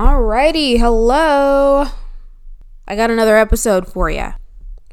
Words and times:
Alrighty, 0.00 0.78
hello. 0.78 1.84
I 2.88 2.96
got 2.96 3.10
another 3.10 3.36
episode 3.36 3.86
for 3.86 4.08
you. 4.08 4.32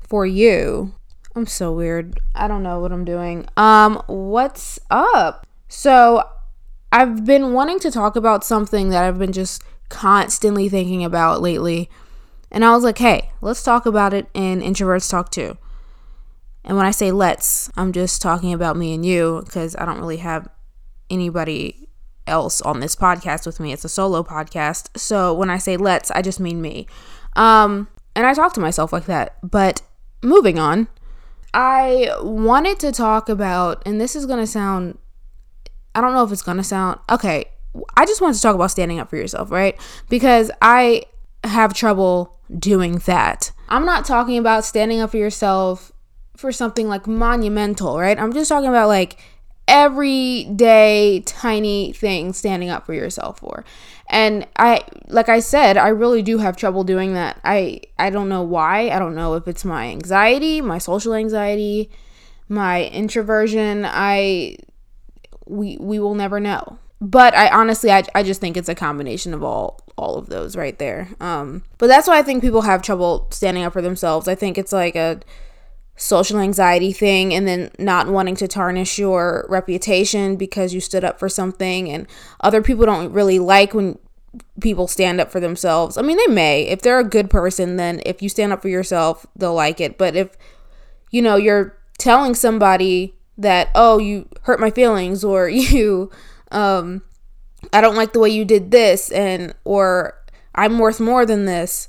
For 0.01 0.25
you. 0.25 0.95
I'm 1.33 1.45
so 1.45 1.71
weird. 1.71 2.19
I 2.35 2.49
don't 2.49 2.61
know 2.61 2.81
what 2.81 2.91
I'm 2.91 3.05
doing. 3.05 3.47
Um, 3.55 4.03
what's 4.07 4.79
up? 4.91 5.47
So, 5.69 6.27
I've 6.91 7.23
been 7.23 7.53
wanting 7.53 7.79
to 7.79 7.89
talk 7.89 8.17
about 8.17 8.43
something 8.43 8.89
that 8.89 9.05
I've 9.05 9.17
been 9.17 9.31
just 9.31 9.63
constantly 9.87 10.67
thinking 10.67 11.05
about 11.05 11.41
lately. 11.41 11.89
And 12.51 12.65
I 12.65 12.75
was 12.75 12.83
like, 12.83 12.97
hey, 12.97 13.31
let's 13.39 13.63
talk 13.63 13.85
about 13.85 14.13
it 14.13 14.27
in 14.33 14.59
Introverts 14.59 15.09
Talk 15.09 15.31
Too. 15.31 15.57
And 16.65 16.75
when 16.75 16.85
I 16.85 16.91
say 16.91 17.13
let's, 17.13 17.71
I'm 17.77 17.93
just 17.93 18.21
talking 18.21 18.51
about 18.51 18.75
me 18.75 18.93
and 18.93 19.05
you 19.05 19.41
because 19.45 19.73
I 19.77 19.85
don't 19.85 20.01
really 20.01 20.17
have 20.17 20.49
anybody 21.09 21.86
else 22.27 22.61
on 22.61 22.79
this 22.79 22.95
podcast 22.95 23.45
with 23.45 23.59
me. 23.59 23.73
It's 23.73 23.85
a 23.85 23.89
solo 23.89 24.23
podcast. 24.23 24.97
So 24.97 25.33
when 25.33 25.49
I 25.49 25.57
say 25.57 25.77
let's, 25.77 26.11
I 26.11 26.21
just 26.21 26.39
mean 26.39 26.61
me. 26.61 26.87
Um, 27.35 27.87
and 28.15 28.25
I 28.25 28.33
talk 28.33 28.53
to 28.53 28.59
myself 28.59 28.91
like 28.91 29.05
that. 29.05 29.37
But 29.43 29.81
moving 30.21 30.59
on, 30.59 30.87
I 31.53 32.11
wanted 32.21 32.79
to 32.79 32.91
talk 32.91 33.29
about, 33.29 33.81
and 33.85 33.99
this 33.99 34.15
is 34.15 34.25
going 34.25 34.39
to 34.39 34.47
sound, 34.47 34.97
I 35.95 36.01
don't 36.01 36.13
know 36.13 36.23
if 36.23 36.31
it's 36.31 36.41
going 36.41 36.57
to 36.57 36.63
sound, 36.63 36.99
okay. 37.09 37.45
I 37.95 38.05
just 38.05 38.21
wanted 38.21 38.35
to 38.35 38.41
talk 38.41 38.55
about 38.55 38.71
standing 38.71 38.99
up 38.99 39.09
for 39.09 39.17
yourself, 39.17 39.51
right? 39.51 39.79
Because 40.09 40.51
I 40.61 41.03
have 41.43 41.73
trouble 41.73 42.39
doing 42.57 42.97
that. 42.99 43.51
I'm 43.69 43.85
not 43.85 44.05
talking 44.05 44.37
about 44.37 44.65
standing 44.65 44.99
up 44.99 45.11
for 45.11 45.17
yourself 45.17 45.91
for 46.35 46.51
something 46.51 46.87
like 46.87 47.07
monumental, 47.07 47.99
right? 47.99 48.19
I'm 48.19 48.33
just 48.33 48.49
talking 48.49 48.69
about 48.69 48.87
like 48.87 49.19
everyday 49.67 51.21
tiny 51.25 51.91
thing 51.93 52.33
standing 52.33 52.69
up 52.69 52.85
for 52.85 52.93
yourself 52.93 53.39
for. 53.39 53.65
And 54.09 54.47
I 54.55 54.83
like 55.07 55.29
I 55.29 55.39
said, 55.39 55.77
I 55.77 55.89
really 55.89 56.21
do 56.21 56.37
have 56.37 56.55
trouble 56.55 56.83
doing 56.83 57.13
that. 57.13 57.39
I 57.43 57.81
I 57.99 58.09
don't 58.09 58.29
know 58.29 58.43
why. 58.43 58.89
I 58.89 58.99
don't 58.99 59.15
know 59.15 59.35
if 59.35 59.47
it's 59.47 59.65
my 59.65 59.87
anxiety, 59.87 60.61
my 60.61 60.77
social 60.77 61.13
anxiety, 61.13 61.89
my 62.47 62.85
introversion. 62.85 63.85
I 63.85 64.57
we 65.45 65.77
we 65.79 65.99
will 65.99 66.15
never 66.15 66.39
know. 66.39 66.79
But 67.01 67.35
I 67.35 67.49
honestly 67.49 67.91
I, 67.91 68.03
I 68.15 68.23
just 68.23 68.39
think 68.39 68.55
it's 68.55 68.69
a 68.69 68.75
combination 68.75 69.33
of 69.33 69.43
all 69.43 69.81
all 69.97 70.17
of 70.17 70.27
those 70.29 70.55
right 70.55 70.77
there. 70.79 71.09
Um 71.19 71.63
but 71.77 71.87
that's 71.87 72.07
why 72.07 72.17
I 72.17 72.23
think 72.23 72.41
people 72.41 72.61
have 72.61 72.81
trouble 72.81 73.27
standing 73.31 73.63
up 73.63 73.73
for 73.73 73.81
themselves. 73.81 74.29
I 74.29 74.35
think 74.35 74.57
it's 74.57 74.71
like 74.71 74.95
a 74.95 75.19
social 75.97 76.39
anxiety 76.39 76.93
thing 76.93 77.33
and 77.33 77.47
then 77.47 77.71
not 77.79 78.07
wanting 78.07 78.35
to 78.35 78.47
tarnish 78.47 78.99
your 78.99 79.45
reputation 79.49 80.35
because 80.35 80.73
you 80.73 80.79
stood 80.79 81.03
up 81.03 81.19
for 81.19 81.27
something 81.27 81.89
and 81.89 82.07
other 82.39 82.61
people 82.61 82.85
don't 82.85 83.11
really 83.11 83.39
like 83.39 83.73
when 83.73 83.97
people 84.61 84.87
stand 84.87 85.19
up 85.19 85.31
for 85.31 85.39
themselves. 85.39 85.97
I 85.97 86.03
mean, 86.03 86.17
they 86.17 86.33
may. 86.33 86.67
If 86.67 86.83
they're 86.83 86.99
a 86.99 87.03
good 87.03 87.29
person, 87.31 87.77
then 87.77 88.01
if 88.05 88.21
you 88.21 88.29
stand 88.29 88.53
up 88.53 88.61
for 88.61 88.69
yourself, 88.69 89.25
they'll 89.35 89.55
like 89.55 89.81
it. 89.81 89.97
But 89.97 90.15
if 90.15 90.37
you 91.09 91.21
know, 91.21 91.35
you're 91.35 91.75
telling 91.97 92.35
somebody 92.35 93.15
that, 93.37 93.69
"Oh, 93.73 93.97
you 93.97 94.27
hurt 94.43 94.59
my 94.59 94.69
feelings," 94.69 95.23
or 95.23 95.49
you 95.49 96.11
um 96.51 97.01
I 97.73 97.81
don't 97.81 97.95
like 97.95 98.13
the 98.13 98.19
way 98.19 98.29
you 98.29 98.45
did 98.45 98.71
this 98.71 99.11
and 99.11 99.53
or 99.65 100.13
I'm 100.53 100.79
worth 100.79 100.99
more 100.99 101.25
than 101.25 101.45
this 101.45 101.87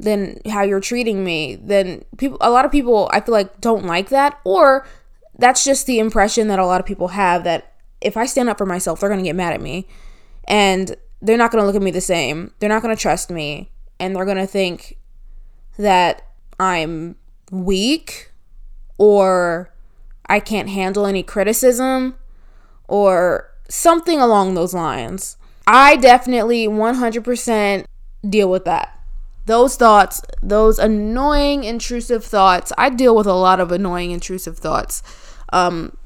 than 0.00 0.40
how 0.48 0.62
you're 0.62 0.80
treating 0.80 1.24
me, 1.24 1.56
then 1.56 2.04
people 2.16 2.38
a 2.40 2.50
lot 2.50 2.64
of 2.64 2.70
people 2.70 3.10
I 3.12 3.20
feel 3.20 3.32
like 3.32 3.60
don't 3.60 3.84
like 3.84 4.10
that 4.10 4.40
or 4.44 4.86
that's 5.38 5.64
just 5.64 5.86
the 5.86 5.98
impression 5.98 6.48
that 6.48 6.58
a 6.58 6.66
lot 6.66 6.80
of 6.80 6.86
people 6.86 7.08
have 7.08 7.44
that 7.44 7.72
if 8.00 8.16
I 8.16 8.26
stand 8.26 8.48
up 8.48 8.58
for 8.58 8.66
myself, 8.66 9.00
they're 9.00 9.08
going 9.08 9.22
to 9.22 9.28
get 9.28 9.36
mad 9.36 9.54
at 9.54 9.60
me 9.60 9.88
and 10.46 10.96
they're 11.20 11.36
not 11.36 11.50
going 11.50 11.62
to 11.62 11.66
look 11.66 11.76
at 11.76 11.82
me 11.82 11.90
the 11.90 12.00
same. 12.00 12.52
They're 12.58 12.68
not 12.68 12.82
going 12.82 12.94
to 12.94 13.00
trust 13.00 13.30
me 13.30 13.70
and 13.98 14.14
they're 14.14 14.24
going 14.24 14.36
to 14.36 14.46
think 14.46 14.98
that 15.78 16.22
I'm 16.60 17.16
weak 17.50 18.32
or 18.98 19.72
I 20.26 20.40
can't 20.40 20.68
handle 20.68 21.06
any 21.06 21.22
criticism 21.22 22.16
or 22.86 23.50
something 23.68 24.20
along 24.20 24.54
those 24.54 24.74
lines. 24.74 25.36
I 25.66 25.96
definitely 25.96 26.66
100% 26.66 27.84
deal 28.28 28.50
with 28.50 28.64
that 28.64 28.97
those 29.48 29.76
thoughts, 29.76 30.22
those 30.42 30.78
annoying, 30.78 31.64
intrusive 31.64 32.24
thoughts. 32.24 32.70
I 32.78 32.90
deal 32.90 33.16
with 33.16 33.26
a 33.26 33.32
lot 33.32 33.58
of 33.58 33.72
annoying, 33.72 34.12
intrusive 34.12 34.58
thoughts. 34.58 35.02
Um, 35.52 35.96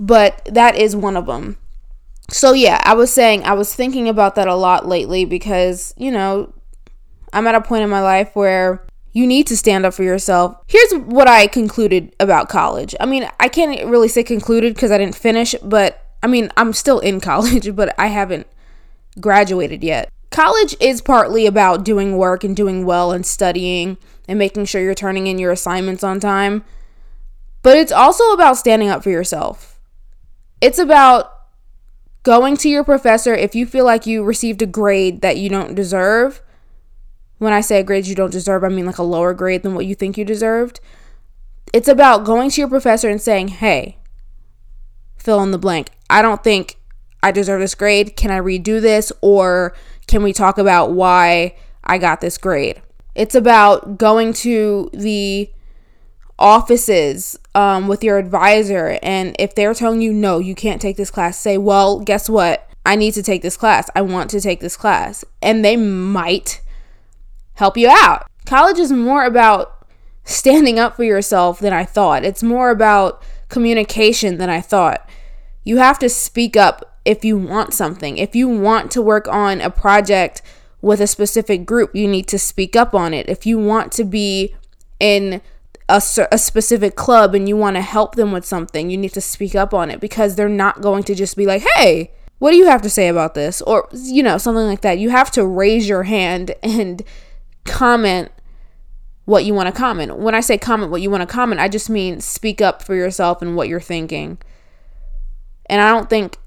but 0.00 0.42
that 0.46 0.74
is 0.74 0.96
one 0.96 1.16
of 1.16 1.26
them. 1.26 1.58
So, 2.30 2.52
yeah, 2.52 2.80
I 2.84 2.94
was 2.94 3.12
saying, 3.12 3.44
I 3.44 3.52
was 3.52 3.74
thinking 3.74 4.08
about 4.08 4.36
that 4.36 4.48
a 4.48 4.54
lot 4.54 4.88
lately 4.88 5.24
because, 5.24 5.92
you 5.98 6.10
know, 6.10 6.52
I'm 7.32 7.46
at 7.46 7.54
a 7.54 7.60
point 7.60 7.84
in 7.84 7.90
my 7.90 8.00
life 8.00 8.30
where 8.34 8.86
you 9.12 9.26
need 9.26 9.46
to 9.48 9.56
stand 9.56 9.84
up 9.84 9.92
for 9.92 10.02
yourself. 10.02 10.56
Here's 10.66 10.92
what 10.94 11.28
I 11.28 11.46
concluded 11.46 12.14
about 12.20 12.48
college. 12.48 12.94
I 13.00 13.06
mean, 13.06 13.28
I 13.38 13.48
can't 13.48 13.86
really 13.86 14.08
say 14.08 14.22
concluded 14.22 14.74
because 14.74 14.90
I 14.90 14.98
didn't 14.98 15.16
finish, 15.16 15.54
but 15.62 16.06
I 16.22 16.26
mean, 16.26 16.50
I'm 16.56 16.72
still 16.72 17.00
in 17.00 17.20
college, 17.30 17.76
but 17.76 17.94
I 17.98 18.06
haven't 18.06 18.46
graduated 19.20 19.84
yet 19.84 20.10
college 20.30 20.76
is 20.80 21.02
partly 21.02 21.46
about 21.46 21.84
doing 21.84 22.16
work 22.16 22.44
and 22.44 22.56
doing 22.56 22.84
well 22.84 23.12
and 23.12 23.26
studying 23.26 23.98
and 24.28 24.38
making 24.38 24.64
sure 24.64 24.80
you're 24.80 24.94
turning 24.94 25.26
in 25.26 25.38
your 25.38 25.52
assignments 25.52 26.04
on 26.04 26.20
time. 26.20 26.64
But 27.62 27.76
it's 27.76 27.92
also 27.92 28.32
about 28.32 28.56
standing 28.56 28.88
up 28.88 29.02
for 29.02 29.10
yourself. 29.10 29.78
It's 30.60 30.78
about 30.78 31.32
going 32.22 32.56
to 32.58 32.68
your 32.68 32.84
professor 32.84 33.34
if 33.34 33.54
you 33.54 33.66
feel 33.66 33.84
like 33.84 34.06
you 34.06 34.22
received 34.22 34.62
a 34.62 34.66
grade 34.66 35.20
that 35.20 35.36
you 35.36 35.48
don't 35.48 35.74
deserve. 35.74 36.42
When 37.38 37.52
I 37.52 37.60
say 37.60 37.80
a 37.80 37.84
grade 37.84 38.06
you 38.06 38.14
don't 38.14 38.32
deserve, 38.32 38.64
I 38.64 38.68
mean 38.68 38.86
like 38.86 38.98
a 38.98 39.02
lower 39.02 39.34
grade 39.34 39.62
than 39.62 39.74
what 39.74 39.86
you 39.86 39.94
think 39.94 40.16
you 40.16 40.24
deserved. 40.24 40.80
It's 41.72 41.88
about 41.88 42.24
going 42.24 42.50
to 42.50 42.60
your 42.60 42.68
professor 42.68 43.08
and 43.08 43.20
saying, 43.20 43.48
hey, 43.48 43.96
fill 45.16 45.42
in 45.42 45.50
the 45.50 45.58
blank. 45.58 45.90
I 46.08 46.22
don't 46.22 46.42
think 46.44 46.76
I 47.22 47.32
deserve 47.32 47.60
this 47.60 47.74
grade. 47.74 48.16
Can 48.16 48.30
I 48.30 48.38
redo 48.38 48.80
this? 48.80 49.12
Or 49.20 49.74
can 50.10 50.24
we 50.24 50.32
talk 50.32 50.58
about 50.58 50.90
why 50.90 51.54
I 51.84 51.96
got 51.96 52.20
this 52.20 52.36
grade? 52.36 52.82
It's 53.14 53.36
about 53.36 53.96
going 53.96 54.32
to 54.34 54.90
the 54.92 55.48
offices 56.36 57.38
um, 57.54 57.86
with 57.86 58.02
your 58.02 58.18
advisor, 58.18 58.98
and 59.02 59.36
if 59.38 59.54
they're 59.54 59.72
telling 59.72 60.02
you 60.02 60.12
no, 60.12 60.40
you 60.40 60.56
can't 60.56 60.82
take 60.82 60.96
this 60.96 61.12
class, 61.12 61.38
say, 61.38 61.56
well, 61.56 62.00
guess 62.00 62.28
what? 62.28 62.68
I 62.84 62.96
need 62.96 63.14
to 63.14 63.22
take 63.22 63.42
this 63.42 63.56
class. 63.56 63.88
I 63.94 64.02
want 64.02 64.30
to 64.30 64.40
take 64.40 64.60
this 64.60 64.76
class. 64.76 65.24
And 65.40 65.64
they 65.64 65.76
might 65.76 66.60
help 67.54 67.76
you 67.76 67.88
out. 67.88 68.26
College 68.46 68.78
is 68.78 68.90
more 68.90 69.24
about 69.24 69.86
standing 70.24 70.78
up 70.78 70.96
for 70.96 71.04
yourself 71.04 71.60
than 71.60 71.72
I 71.72 71.84
thought. 71.84 72.24
It's 72.24 72.42
more 72.42 72.70
about 72.70 73.22
communication 73.48 74.38
than 74.38 74.50
I 74.50 74.60
thought. 74.60 75.08
You 75.62 75.76
have 75.76 75.98
to 76.00 76.08
speak 76.08 76.56
up 76.56 76.89
if 77.10 77.24
you 77.24 77.36
want 77.36 77.74
something. 77.74 78.18
If 78.18 78.36
you 78.36 78.48
want 78.48 78.92
to 78.92 79.02
work 79.02 79.26
on 79.26 79.60
a 79.60 79.68
project 79.68 80.42
with 80.80 81.00
a 81.00 81.08
specific 81.08 81.66
group, 81.66 81.92
you 81.92 82.06
need 82.06 82.28
to 82.28 82.38
speak 82.38 82.76
up 82.76 82.94
on 82.94 83.12
it. 83.12 83.28
If 83.28 83.44
you 83.44 83.58
want 83.58 83.90
to 83.92 84.04
be 84.04 84.54
in 85.00 85.42
a, 85.88 86.00
a 86.30 86.38
specific 86.38 86.94
club 86.94 87.34
and 87.34 87.48
you 87.48 87.56
want 87.56 87.74
to 87.74 87.82
help 87.82 88.14
them 88.14 88.30
with 88.30 88.44
something, 88.44 88.90
you 88.90 88.96
need 88.96 89.12
to 89.14 89.20
speak 89.20 89.56
up 89.56 89.74
on 89.74 89.90
it 89.90 89.98
because 89.98 90.36
they're 90.36 90.48
not 90.48 90.82
going 90.82 91.02
to 91.02 91.16
just 91.16 91.36
be 91.36 91.46
like, 91.46 91.64
hey, 91.74 92.12
what 92.38 92.52
do 92.52 92.56
you 92.56 92.66
have 92.66 92.82
to 92.82 92.88
say 92.88 93.08
about 93.08 93.34
this? 93.34 93.60
Or, 93.62 93.88
you 93.92 94.22
know, 94.22 94.38
something 94.38 94.66
like 94.66 94.82
that. 94.82 95.00
You 95.00 95.10
have 95.10 95.32
to 95.32 95.44
raise 95.44 95.88
your 95.88 96.04
hand 96.04 96.54
and 96.62 97.02
comment 97.64 98.30
what 99.24 99.44
you 99.44 99.52
want 99.52 99.66
to 99.66 99.76
comment. 99.76 100.16
When 100.16 100.36
I 100.36 100.40
say 100.40 100.58
comment 100.58 100.92
what 100.92 101.02
you 101.02 101.10
want 101.10 101.22
to 101.22 101.26
comment, 101.26 101.60
I 101.60 101.66
just 101.66 101.90
mean 101.90 102.20
speak 102.20 102.60
up 102.60 102.84
for 102.84 102.94
yourself 102.94 103.42
and 103.42 103.56
what 103.56 103.66
you're 103.66 103.80
thinking. 103.80 104.38
And 105.68 105.80
I 105.80 105.90
don't 105.90 106.08
think 106.08 106.38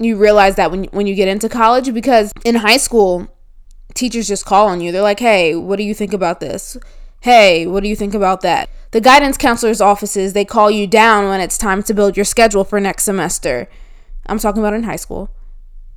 you 0.00 0.16
realize 0.16 0.56
that 0.56 0.70
when 0.70 0.84
when 0.84 1.06
you 1.06 1.14
get 1.14 1.28
into 1.28 1.48
college 1.48 1.92
because 1.92 2.32
in 2.44 2.56
high 2.56 2.78
school 2.78 3.28
teachers 3.94 4.28
just 4.28 4.46
call 4.46 4.68
on 4.68 4.80
you. 4.80 4.92
They're 4.92 5.02
like, 5.02 5.20
"Hey, 5.20 5.54
what 5.54 5.76
do 5.76 5.82
you 5.82 5.94
think 5.94 6.12
about 6.12 6.40
this?" 6.40 6.76
"Hey, 7.20 7.66
what 7.66 7.82
do 7.82 7.88
you 7.88 7.96
think 7.96 8.14
about 8.14 8.40
that?" 8.40 8.68
The 8.92 9.00
guidance 9.00 9.36
counselor's 9.36 9.80
offices, 9.80 10.32
they 10.32 10.44
call 10.44 10.70
you 10.70 10.86
down 10.86 11.28
when 11.28 11.40
it's 11.40 11.58
time 11.58 11.82
to 11.84 11.94
build 11.94 12.16
your 12.16 12.24
schedule 12.24 12.64
for 12.64 12.80
next 12.80 13.04
semester. 13.04 13.68
I'm 14.26 14.38
talking 14.38 14.62
about 14.62 14.74
in 14.74 14.84
high 14.84 14.96
school. 14.96 15.30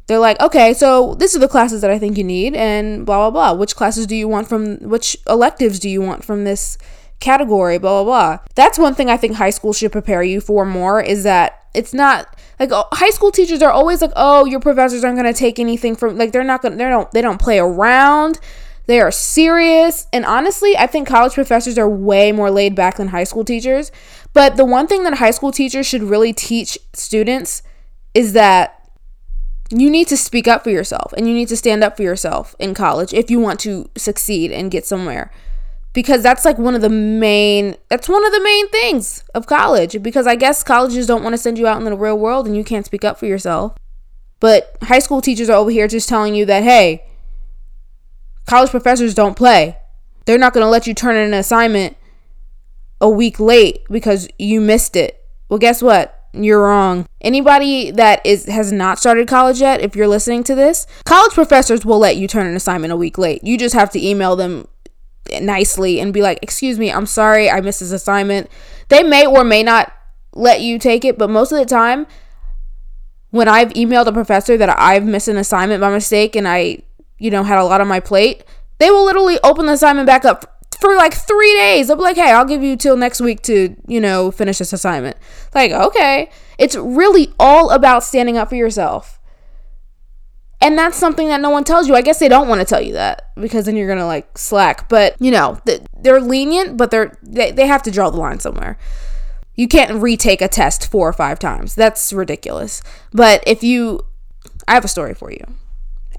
They're 0.07 0.19
like, 0.19 0.39
"Okay, 0.41 0.73
so 0.73 1.15
this 1.17 1.35
are 1.35 1.39
the 1.39 1.47
classes 1.47 1.81
that 1.81 1.91
I 1.91 1.97
think 1.97 2.17
you 2.17 2.23
need 2.23 2.55
and 2.55 3.05
blah 3.05 3.29
blah 3.29 3.53
blah. 3.53 3.59
Which 3.59 3.75
classes 3.75 4.05
do 4.05 4.15
you 4.15 4.27
want 4.27 4.49
from 4.49 4.77
which 4.77 5.17
electives 5.29 5.79
do 5.79 5.89
you 5.89 6.01
want 6.01 6.25
from 6.25 6.43
this 6.43 6.77
category, 7.19 7.77
blah 7.77 8.03
blah 8.03 8.35
blah." 8.35 8.39
That's 8.55 8.77
one 8.77 8.95
thing 8.95 9.09
I 9.09 9.17
think 9.17 9.35
high 9.35 9.49
school 9.49 9.71
should 9.71 9.91
prepare 9.91 10.23
you 10.23 10.41
for 10.41 10.65
more 10.65 11.01
is 11.01 11.23
that 11.23 11.62
it's 11.73 11.93
not 11.93 12.35
like 12.59 12.71
oh, 12.71 12.85
high 12.91 13.09
school 13.09 13.31
teachers 13.31 13.61
are 13.61 13.71
always 13.71 14.01
like, 14.01 14.11
"Oh, 14.15 14.45
your 14.45 14.59
professors 14.59 15.03
aren't 15.03 15.17
going 15.17 15.31
to 15.31 15.37
take 15.37 15.59
anything 15.59 15.95
from 15.95 16.17
like 16.17 16.31
they're 16.31 16.43
not 16.43 16.61
going 16.61 16.77
they 16.77 16.85
don't 16.85 17.11
they 17.11 17.21
don't 17.21 17.39
play 17.39 17.59
around. 17.59 18.39
They 18.85 18.99
are 18.99 19.11
serious." 19.11 20.07
And 20.13 20.25
honestly, 20.25 20.77
I 20.77 20.87
think 20.87 21.07
college 21.07 21.33
professors 21.33 21.77
are 21.77 21.89
way 21.89 22.31
more 22.31 22.51
laid 22.51 22.75
back 22.75 22.97
than 22.97 23.09
high 23.09 23.23
school 23.23 23.43
teachers. 23.43 23.91
But 24.33 24.57
the 24.57 24.65
one 24.65 24.87
thing 24.87 25.03
that 25.03 25.15
high 25.15 25.31
school 25.31 25.51
teachers 25.51 25.85
should 25.85 26.03
really 26.03 26.33
teach 26.33 26.77
students 26.93 27.63
is 28.13 28.33
that 28.33 28.79
you 29.69 29.89
need 29.89 30.07
to 30.07 30.17
speak 30.17 30.47
up 30.47 30.63
for 30.63 30.69
yourself 30.69 31.13
and 31.13 31.27
you 31.27 31.33
need 31.33 31.47
to 31.47 31.57
stand 31.57 31.83
up 31.83 31.97
for 31.97 32.03
yourself 32.03 32.55
in 32.59 32.73
college 32.73 33.13
if 33.13 33.31
you 33.31 33.39
want 33.39 33.59
to 33.61 33.89
succeed 33.95 34.51
and 34.51 34.69
get 34.69 34.85
somewhere 34.85 35.31
because 35.93 36.23
that's 36.23 36.43
like 36.43 36.57
one 36.57 36.75
of 36.75 36.81
the 36.81 36.89
main 36.89 37.75
that's 37.89 38.09
one 38.09 38.25
of 38.25 38.31
the 38.31 38.41
main 38.41 38.67
things 38.69 39.23
of 39.33 39.45
college 39.45 40.01
because 40.01 40.27
i 40.27 40.35
guess 40.35 40.63
colleges 40.63 41.07
don't 41.07 41.23
want 41.23 41.33
to 41.33 41.37
send 41.37 41.57
you 41.57 41.67
out 41.67 41.77
in 41.77 41.85
the 41.85 41.95
real 41.95 42.17
world 42.17 42.45
and 42.45 42.57
you 42.57 42.63
can't 42.63 42.85
speak 42.85 43.05
up 43.05 43.17
for 43.17 43.25
yourself 43.25 43.75
but 44.39 44.75
high 44.83 44.99
school 44.99 45.21
teachers 45.21 45.49
are 45.49 45.57
over 45.57 45.69
here 45.69 45.87
just 45.87 46.09
telling 46.09 46.35
you 46.35 46.45
that 46.45 46.63
hey 46.63 47.05
college 48.45 48.71
professors 48.71 49.13
don't 49.13 49.37
play 49.37 49.77
they're 50.25 50.37
not 50.37 50.53
going 50.53 50.65
to 50.65 50.69
let 50.69 50.87
you 50.87 50.93
turn 50.93 51.15
in 51.15 51.27
an 51.27 51.33
assignment 51.33 51.95
a 52.99 53.09
week 53.09 53.39
late 53.39 53.81
because 53.89 54.27
you 54.37 54.59
missed 54.59 54.95
it 54.95 55.25
well 55.49 55.59
guess 55.59 55.81
what 55.81 56.19
you're 56.33 56.63
wrong. 56.63 57.05
Anybody 57.21 57.91
that 57.91 58.25
is 58.25 58.45
has 58.45 58.71
not 58.71 58.97
started 58.97 59.27
college 59.27 59.61
yet, 59.61 59.81
if 59.81 59.95
you're 59.95 60.07
listening 60.07 60.43
to 60.45 60.55
this, 60.55 60.87
college 61.05 61.33
professors 61.33 61.85
will 61.85 61.99
let 61.99 62.17
you 62.17 62.27
turn 62.27 62.47
an 62.47 62.55
assignment 62.55 62.91
a 62.91 62.97
week 62.97 63.17
late. 63.17 63.43
You 63.43 63.57
just 63.57 63.75
have 63.75 63.91
to 63.91 64.03
email 64.03 64.35
them 64.35 64.67
nicely 65.41 65.99
and 65.99 66.13
be 66.13 66.21
like, 66.21 66.39
"Excuse 66.41 66.77
me, 66.79 66.91
I'm 66.91 67.05
sorry, 67.05 67.49
I 67.49 67.61
missed 67.61 67.79
this 67.79 67.91
assignment." 67.91 68.49
They 68.89 69.03
may 69.03 69.25
or 69.25 69.43
may 69.43 69.63
not 69.63 69.91
let 70.33 70.61
you 70.61 70.79
take 70.79 71.05
it, 71.05 71.17
but 71.17 71.29
most 71.29 71.51
of 71.51 71.59
the 71.59 71.65
time 71.65 72.07
when 73.33 73.47
I've 73.47 73.69
emailed 73.73 74.05
a 74.05 74.11
professor 74.11 74.57
that 74.57 74.79
I've 74.79 75.05
missed 75.05 75.27
an 75.27 75.37
assignment 75.37 75.81
by 75.81 75.89
mistake 75.89 76.35
and 76.35 76.47
I, 76.47 76.83
you 77.17 77.31
know, 77.31 77.43
had 77.43 77.57
a 77.57 77.63
lot 77.63 77.81
on 77.81 77.87
my 77.87 77.99
plate, 77.99 78.43
they 78.77 78.91
will 78.91 79.05
literally 79.05 79.39
open 79.43 79.65
the 79.65 79.73
assignment 79.73 80.05
back 80.05 80.23
up 80.23 80.63
for 80.79 80.95
like 80.95 81.15
three 81.15 81.53
days. 81.55 81.87
They'll 81.87 81.97
be 81.97 82.03
like, 82.03 82.15
hey, 82.15 82.31
I'll 82.31 82.45
give 82.45 82.61
you 82.61 82.75
till 82.75 82.95
next 82.95 83.21
week 83.21 83.41
to, 83.43 83.75
you 83.87 83.99
know, 83.99 84.29
finish 84.29 84.59
this 84.59 84.71
assignment. 84.71 85.17
Like, 85.55 85.71
okay. 85.71 86.29
It's 86.59 86.75
really 86.75 87.33
all 87.39 87.71
about 87.71 88.03
standing 88.03 88.37
up 88.37 88.49
for 88.49 88.55
yourself. 88.55 89.19
And 90.63 90.77
that's 90.77 90.97
something 90.97 91.27
that 91.27 91.41
no 91.41 91.49
one 91.49 91.63
tells 91.63 91.87
you. 91.87 91.95
I 91.95 92.01
guess 92.01 92.19
they 92.19 92.29
don't 92.29 92.47
want 92.47 92.59
to 92.61 92.65
tell 92.65 92.81
you 92.81 92.93
that 92.93 93.29
because 93.35 93.65
then 93.65 93.75
you're 93.75 93.87
going 93.87 93.99
to 93.99 94.05
like 94.05 94.37
slack. 94.37 94.89
But, 94.89 95.15
you 95.19 95.29
know, 95.29 95.59
they're 96.01 96.21
lenient, 96.21 96.77
but 96.77 96.89
they're 96.89 97.17
they, 97.21 97.51
they 97.51 97.67
have 97.67 97.83
to 97.83 97.91
draw 97.91 98.09
the 98.09 98.17
line 98.17 98.39
somewhere. 98.39 98.77
You 99.55 99.67
can't 99.67 100.01
retake 100.01 100.41
a 100.41 100.47
test 100.47 100.89
four 100.89 101.07
or 101.07 101.13
five 101.13 101.37
times. 101.37 101.75
That's 101.75 102.11
ridiculous. 102.11 102.81
But 103.11 103.43
if 103.45 103.61
you 103.61 104.05
I 104.67 104.73
have 104.73 104.85
a 104.85 104.87
story 104.87 105.13
for 105.13 105.31
you. 105.31 105.45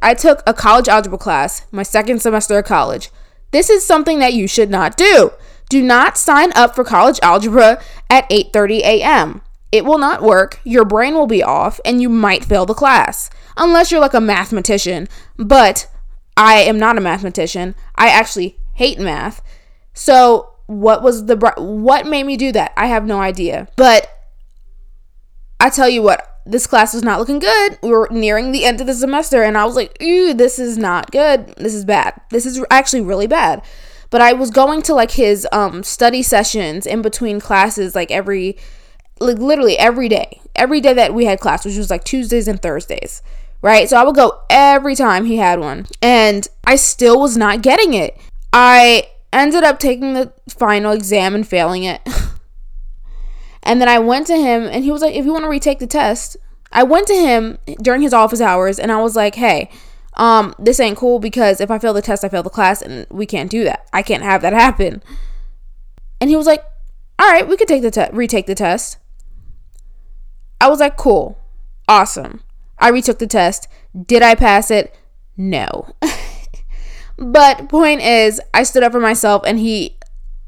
I 0.02 0.12
took 0.12 0.42
a 0.46 0.52
college 0.52 0.88
algebra 0.88 1.18
class 1.18 1.64
my 1.72 1.82
second 1.82 2.20
semester 2.20 2.58
of 2.58 2.66
college 2.66 3.10
this 3.54 3.70
is 3.70 3.86
something 3.86 4.18
that 4.18 4.34
you 4.34 4.48
should 4.48 4.68
not 4.68 4.96
do. 4.96 5.30
Do 5.68 5.80
not 5.80 6.18
sign 6.18 6.50
up 6.56 6.74
for 6.74 6.82
college 6.82 7.20
algebra 7.22 7.80
at 8.10 8.28
8:30 8.28 8.80
a.m. 8.80 9.42
It 9.74 9.84
will 9.84 9.98
not 9.98 10.22
work, 10.22 10.60
your 10.62 10.84
brain 10.84 11.14
will 11.14 11.26
be 11.26 11.42
off, 11.42 11.80
and 11.84 12.00
you 12.00 12.08
might 12.08 12.44
fail 12.44 12.64
the 12.64 12.74
class. 12.74 13.28
Unless 13.56 13.90
you're 13.90 14.00
like 14.00 14.14
a 14.14 14.20
mathematician, 14.20 15.08
but 15.36 15.90
I 16.36 16.58
am 16.58 16.78
not 16.78 16.96
a 16.96 17.00
mathematician. 17.00 17.74
I 17.96 18.10
actually 18.10 18.56
hate 18.74 19.00
math. 19.00 19.42
So, 19.92 20.50
what 20.66 21.02
was 21.02 21.26
the 21.26 21.34
what 21.58 22.06
made 22.06 22.24
me 22.24 22.36
do 22.36 22.52
that? 22.52 22.72
I 22.76 22.86
have 22.86 23.04
no 23.04 23.20
idea. 23.20 23.66
But 23.74 24.08
I 25.58 25.70
tell 25.70 25.88
you 25.88 26.02
what, 26.02 26.24
this 26.46 26.68
class 26.68 26.94
was 26.94 27.02
not 27.02 27.18
looking 27.18 27.40
good. 27.40 27.76
We 27.82 27.88
were 27.88 28.06
nearing 28.12 28.52
the 28.52 28.64
end 28.64 28.80
of 28.80 28.86
the 28.86 28.94
semester, 28.94 29.42
and 29.42 29.58
I 29.58 29.64
was 29.64 29.74
like, 29.74 30.00
"Ooh, 30.00 30.34
this 30.34 30.60
is 30.60 30.78
not 30.78 31.10
good. 31.10 31.48
This 31.56 31.74
is 31.74 31.84
bad. 31.84 32.14
This 32.30 32.46
is 32.46 32.64
actually 32.70 33.02
really 33.02 33.26
bad." 33.26 33.60
But 34.10 34.20
I 34.20 34.34
was 34.34 34.50
going 34.52 34.82
to 34.82 34.94
like 34.94 35.10
his 35.10 35.48
um 35.50 35.82
study 35.82 36.22
sessions 36.22 36.86
in 36.86 37.02
between 37.02 37.40
classes, 37.40 37.96
like 37.96 38.12
every, 38.12 38.56
like 39.20 39.38
literally 39.38 39.78
every 39.78 40.08
day, 40.08 40.40
every 40.54 40.80
day 40.80 40.92
that 40.92 41.14
we 41.14 41.24
had 41.24 41.40
class, 41.40 41.64
which 41.64 41.76
was 41.76 41.90
like 41.90 42.04
Tuesdays 42.04 42.48
and 42.48 42.60
Thursdays, 42.60 43.22
right? 43.62 43.88
So 43.88 43.96
I 43.96 44.04
would 44.04 44.16
go 44.16 44.40
every 44.50 44.94
time 44.94 45.24
he 45.24 45.36
had 45.36 45.60
one, 45.60 45.86
and 46.02 46.46
I 46.64 46.76
still 46.76 47.20
was 47.20 47.36
not 47.36 47.62
getting 47.62 47.94
it. 47.94 48.16
I 48.52 49.08
ended 49.32 49.64
up 49.64 49.78
taking 49.78 50.14
the 50.14 50.32
final 50.48 50.92
exam 50.92 51.34
and 51.34 51.46
failing 51.46 51.84
it. 51.84 52.00
And 53.64 53.80
then 53.80 53.88
I 53.88 53.98
went 53.98 54.26
to 54.28 54.36
him 54.36 54.64
and 54.64 54.84
he 54.84 54.92
was 54.92 55.02
like, 55.02 55.14
if 55.14 55.24
you 55.24 55.32
want 55.32 55.44
to 55.44 55.48
retake 55.48 55.78
the 55.78 55.86
test, 55.86 56.36
I 56.70 56.82
went 56.82 57.06
to 57.08 57.14
him 57.14 57.58
during 57.80 58.02
his 58.02 58.12
office 58.12 58.40
hours 58.40 58.78
and 58.78 58.92
I 58.92 59.00
was 59.00 59.16
like, 59.16 59.36
hey, 59.36 59.70
um, 60.14 60.54
this 60.58 60.78
ain't 60.78 60.98
cool 60.98 61.18
because 61.18 61.60
if 61.60 61.70
I 61.70 61.78
fail 61.78 61.94
the 61.94 62.02
test, 62.02 62.24
I 62.24 62.28
fail 62.28 62.42
the 62.42 62.50
class 62.50 62.82
and 62.82 63.06
we 63.10 63.26
can't 63.26 63.50
do 63.50 63.64
that. 63.64 63.88
I 63.92 64.02
can't 64.02 64.22
have 64.22 64.42
that 64.42 64.52
happen. 64.52 65.02
And 66.20 66.30
he 66.30 66.36
was 66.36 66.46
like, 66.46 66.62
all 67.18 67.30
right, 67.30 67.48
we 67.48 67.56
could 67.56 67.68
take 67.68 67.82
the 67.82 67.90
te- 67.90 68.12
retake 68.12 68.46
the 68.46 68.54
test. 68.54 68.98
I 70.60 70.68
was 70.68 70.80
like, 70.80 70.96
cool, 70.96 71.38
awesome. 71.88 72.40
I 72.78 72.88
retook 72.88 73.18
the 73.18 73.26
test. 73.26 73.68
Did 74.06 74.22
I 74.22 74.34
pass 74.34 74.70
it? 74.70 74.94
No. 75.36 75.94
but 77.18 77.68
point 77.68 78.00
is, 78.00 78.40
I 78.52 78.62
stood 78.62 78.82
up 78.82 78.92
for 78.92 79.00
myself 79.00 79.42
and 79.46 79.58
he 79.58 79.96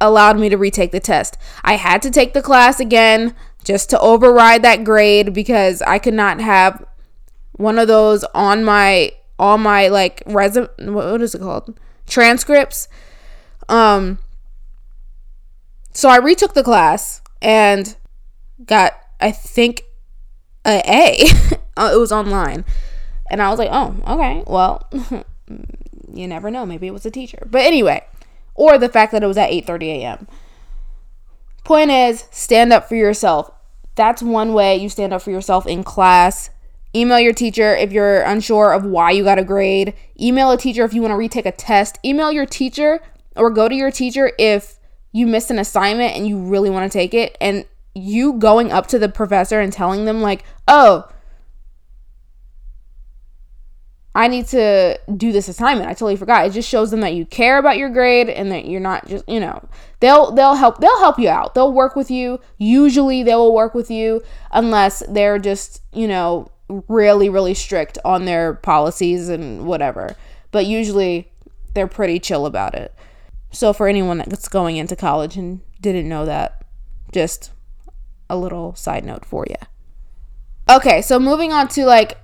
allowed 0.00 0.38
me 0.38 0.48
to 0.48 0.56
retake 0.56 0.92
the 0.92 1.00
test. 1.00 1.36
I 1.64 1.76
had 1.76 2.02
to 2.02 2.10
take 2.10 2.34
the 2.34 2.42
class 2.42 2.80
again 2.80 3.34
just 3.64 3.90
to 3.90 4.00
override 4.00 4.62
that 4.62 4.84
grade 4.84 5.32
because 5.32 5.82
I 5.82 5.98
could 5.98 6.14
not 6.14 6.40
have 6.40 6.84
one 7.52 7.78
of 7.78 7.88
those 7.88 8.22
on 8.34 8.64
my 8.64 9.12
on 9.38 9.60
my 9.60 9.88
like 9.88 10.22
resume 10.26 10.68
what 10.78 11.20
is 11.20 11.34
it 11.34 11.40
called 11.40 11.78
transcripts 12.06 12.88
um 13.68 14.18
so 15.92 16.08
I 16.08 16.16
retook 16.18 16.54
the 16.54 16.62
class 16.62 17.20
and 17.42 17.96
got 18.64 18.92
I 19.20 19.32
think 19.32 19.85
a 20.66 20.82
A 20.86 21.58
uh, 21.76 21.90
it 21.94 21.98
was 21.98 22.12
online 22.12 22.64
and 23.30 23.40
I 23.40 23.50
was 23.50 23.58
like 23.58 23.70
oh 23.72 23.96
okay 24.06 24.42
well 24.46 24.88
you 26.12 26.26
never 26.26 26.50
know 26.50 26.66
maybe 26.66 26.86
it 26.86 26.92
was 26.92 27.06
a 27.06 27.10
teacher 27.10 27.46
but 27.50 27.62
anyway 27.62 28.04
or 28.56 28.78
the 28.78 28.88
fact 28.88 29.12
that 29.12 29.22
it 29.22 29.26
was 29.26 29.38
at 29.38 29.50
8:30 29.50 29.82
a.m. 30.00 30.26
Point 31.64 31.90
is, 31.90 32.24
stand 32.30 32.72
up 32.72 32.88
for 32.88 32.96
yourself. 32.96 33.50
That's 33.94 34.22
one 34.22 34.52
way 34.52 34.76
you 34.76 34.88
stand 34.88 35.12
up 35.12 35.22
for 35.22 35.30
yourself 35.30 35.66
in 35.66 35.84
class. 35.84 36.50
Email 36.94 37.20
your 37.20 37.32
teacher 37.32 37.76
if 37.76 37.92
you're 37.92 38.22
unsure 38.22 38.72
of 38.72 38.84
why 38.84 39.10
you 39.10 39.24
got 39.24 39.38
a 39.38 39.44
grade. 39.44 39.94
Email 40.20 40.50
a 40.50 40.56
teacher 40.56 40.84
if 40.84 40.94
you 40.94 41.02
want 41.02 41.12
to 41.12 41.16
retake 41.16 41.46
a 41.46 41.52
test. 41.52 41.98
Email 42.04 42.32
your 42.32 42.46
teacher 42.46 43.00
or 43.36 43.50
go 43.50 43.68
to 43.68 43.74
your 43.74 43.90
teacher 43.90 44.32
if 44.38 44.78
you 45.12 45.26
missed 45.26 45.50
an 45.50 45.58
assignment 45.58 46.14
and 46.14 46.26
you 46.26 46.38
really 46.38 46.70
want 46.70 46.90
to 46.90 46.98
take 46.98 47.12
it. 47.12 47.36
And 47.40 47.66
you 47.96 48.34
going 48.34 48.70
up 48.70 48.86
to 48.88 48.98
the 48.98 49.08
professor 49.08 49.60
and 49.60 49.72
telling 49.72 50.04
them, 50.04 50.20
like, 50.20 50.44
oh, 50.68 51.08
I 54.16 54.28
need 54.28 54.46
to 54.46 54.98
do 55.14 55.30
this 55.30 55.46
assignment. 55.46 55.90
I 55.90 55.92
totally 55.92 56.16
forgot. 56.16 56.46
It 56.46 56.54
just 56.54 56.70
shows 56.70 56.90
them 56.90 57.00
that 57.02 57.12
you 57.12 57.26
care 57.26 57.58
about 57.58 57.76
your 57.76 57.90
grade 57.90 58.30
and 58.30 58.50
that 58.50 58.64
you're 58.66 58.80
not 58.80 59.06
just, 59.06 59.28
you 59.28 59.38
know, 59.38 59.68
they'll 60.00 60.32
they'll 60.32 60.54
help 60.54 60.78
they'll 60.78 60.98
help 61.00 61.18
you 61.18 61.28
out. 61.28 61.54
They'll 61.54 61.72
work 61.72 61.94
with 61.94 62.10
you. 62.10 62.40
Usually 62.56 63.22
they 63.22 63.34
will 63.34 63.54
work 63.54 63.74
with 63.74 63.90
you 63.90 64.22
unless 64.52 65.02
they're 65.06 65.38
just, 65.38 65.82
you 65.92 66.08
know, 66.08 66.50
really 66.88 67.28
really 67.28 67.52
strict 67.52 67.98
on 68.06 68.24
their 68.24 68.54
policies 68.54 69.28
and 69.28 69.66
whatever. 69.66 70.16
But 70.50 70.64
usually 70.64 71.30
they're 71.74 71.86
pretty 71.86 72.18
chill 72.18 72.46
about 72.46 72.74
it. 72.74 72.94
So 73.50 73.74
for 73.74 73.86
anyone 73.86 74.24
that's 74.26 74.48
going 74.48 74.78
into 74.78 74.96
college 74.96 75.36
and 75.36 75.60
didn't 75.82 76.08
know 76.08 76.24
that, 76.24 76.64
just 77.12 77.52
a 78.28 78.36
little 78.36 78.74
side 78.74 79.04
note 79.04 79.24
for 79.24 79.46
you. 79.48 79.56
Okay, 80.68 81.00
so 81.02 81.18
moving 81.18 81.52
on 81.52 81.68
to 81.68 81.84
like 81.84 82.18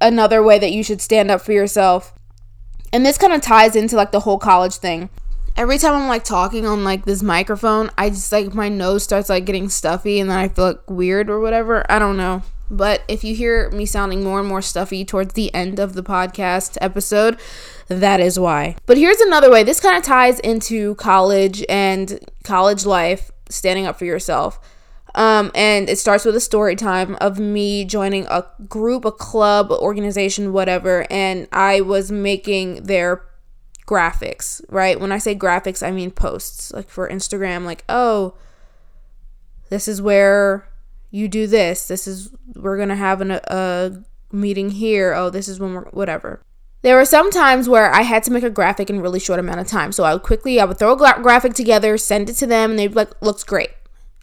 another 0.00 0.42
way 0.42 0.58
that 0.58 0.72
you 0.72 0.82
should 0.82 1.00
stand 1.00 1.30
up 1.30 1.40
for 1.40 1.52
yourself. 1.52 2.14
And 2.92 3.04
this 3.04 3.18
kind 3.18 3.32
of 3.32 3.40
ties 3.40 3.76
into 3.76 3.96
like 3.96 4.12
the 4.12 4.20
whole 4.20 4.38
college 4.38 4.76
thing. 4.76 5.10
Every 5.56 5.78
time 5.78 5.94
I'm 5.94 6.08
like 6.08 6.24
talking 6.24 6.66
on 6.66 6.84
like 6.84 7.04
this 7.04 7.22
microphone, 7.22 7.90
I 7.98 8.10
just 8.10 8.30
like 8.32 8.54
my 8.54 8.68
nose 8.68 9.02
starts 9.02 9.28
like 9.28 9.44
getting 9.44 9.68
stuffy 9.68 10.20
and 10.20 10.30
then 10.30 10.38
I 10.38 10.48
feel 10.48 10.66
like 10.66 10.90
weird 10.90 11.28
or 11.28 11.40
whatever. 11.40 11.84
I 11.90 11.98
don't 11.98 12.16
know. 12.16 12.42
But 12.70 13.02
if 13.08 13.24
you 13.24 13.34
hear 13.34 13.68
me 13.70 13.84
sounding 13.84 14.22
more 14.22 14.38
and 14.38 14.48
more 14.48 14.62
stuffy 14.62 15.04
towards 15.04 15.34
the 15.34 15.52
end 15.52 15.80
of 15.80 15.94
the 15.94 16.04
podcast 16.04 16.78
episode, 16.80 17.38
that 17.88 18.20
is 18.20 18.38
why. 18.38 18.76
But 18.86 18.96
here's 18.96 19.20
another 19.20 19.50
way. 19.50 19.64
This 19.64 19.80
kind 19.80 19.96
of 19.96 20.04
ties 20.04 20.38
into 20.38 20.94
college 20.94 21.64
and 21.68 22.20
college 22.44 22.86
life, 22.86 23.32
standing 23.48 23.86
up 23.86 23.98
for 23.98 24.04
yourself. 24.04 24.60
Um, 25.14 25.50
and 25.54 25.88
it 25.88 25.98
starts 25.98 26.24
with 26.24 26.36
a 26.36 26.40
story 26.40 26.76
time 26.76 27.16
of 27.20 27.38
me 27.38 27.84
joining 27.84 28.26
a 28.26 28.46
group, 28.68 29.04
a 29.04 29.12
club, 29.12 29.70
organization, 29.70 30.52
whatever, 30.52 31.06
and 31.10 31.48
I 31.52 31.80
was 31.80 32.12
making 32.12 32.84
their 32.84 33.22
graphics, 33.86 34.62
right? 34.68 35.00
When 35.00 35.10
I 35.10 35.18
say 35.18 35.34
graphics, 35.34 35.84
I 35.84 35.90
mean 35.90 36.12
posts, 36.12 36.72
like 36.72 36.88
for 36.88 37.08
Instagram, 37.08 37.64
like, 37.64 37.84
oh, 37.88 38.34
this 39.68 39.88
is 39.88 40.00
where 40.00 40.68
you 41.10 41.26
do 41.26 41.46
this. 41.48 41.88
This 41.88 42.06
is, 42.06 42.30
we're 42.54 42.76
going 42.76 42.88
to 42.88 42.94
have 42.94 43.20
an, 43.20 43.32
a 43.32 44.04
meeting 44.30 44.70
here. 44.70 45.12
Oh, 45.12 45.28
this 45.28 45.48
is 45.48 45.58
when 45.58 45.74
we're, 45.74 45.84
whatever. 45.86 46.40
There 46.82 46.96
were 46.96 47.04
some 47.04 47.30
times 47.30 47.68
where 47.68 47.92
I 47.92 48.02
had 48.02 48.22
to 48.24 48.32
make 48.32 48.44
a 48.44 48.50
graphic 48.50 48.88
in 48.88 48.98
a 48.98 49.02
really 49.02 49.20
short 49.20 49.40
amount 49.40 49.60
of 49.60 49.66
time. 49.66 49.92
So 49.92 50.04
I 50.04 50.12
would 50.12 50.22
quickly, 50.22 50.60
I 50.60 50.64
would 50.64 50.78
throw 50.78 50.92
a 50.92 50.96
gra- 50.96 51.20
graphic 51.20 51.54
together, 51.54 51.98
send 51.98 52.30
it 52.30 52.34
to 52.34 52.46
them, 52.46 52.70
and 52.70 52.78
they'd 52.78 52.88
be 52.88 52.94
like, 52.94 53.20
looks 53.20 53.44
great. 53.44 53.70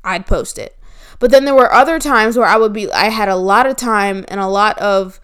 I'd 0.07 0.25
post 0.25 0.57
it. 0.57 0.77
But 1.19 1.31
then 1.31 1.45
there 1.45 1.55
were 1.55 1.71
other 1.73 1.99
times 1.99 2.37
where 2.37 2.47
I 2.47 2.57
would 2.57 2.73
be 2.73 2.91
I 2.91 3.09
had 3.09 3.29
a 3.29 3.35
lot 3.35 3.65
of 3.65 3.75
time 3.75 4.25
and 4.27 4.39
a 4.39 4.47
lot 4.47 4.77
of 4.79 5.19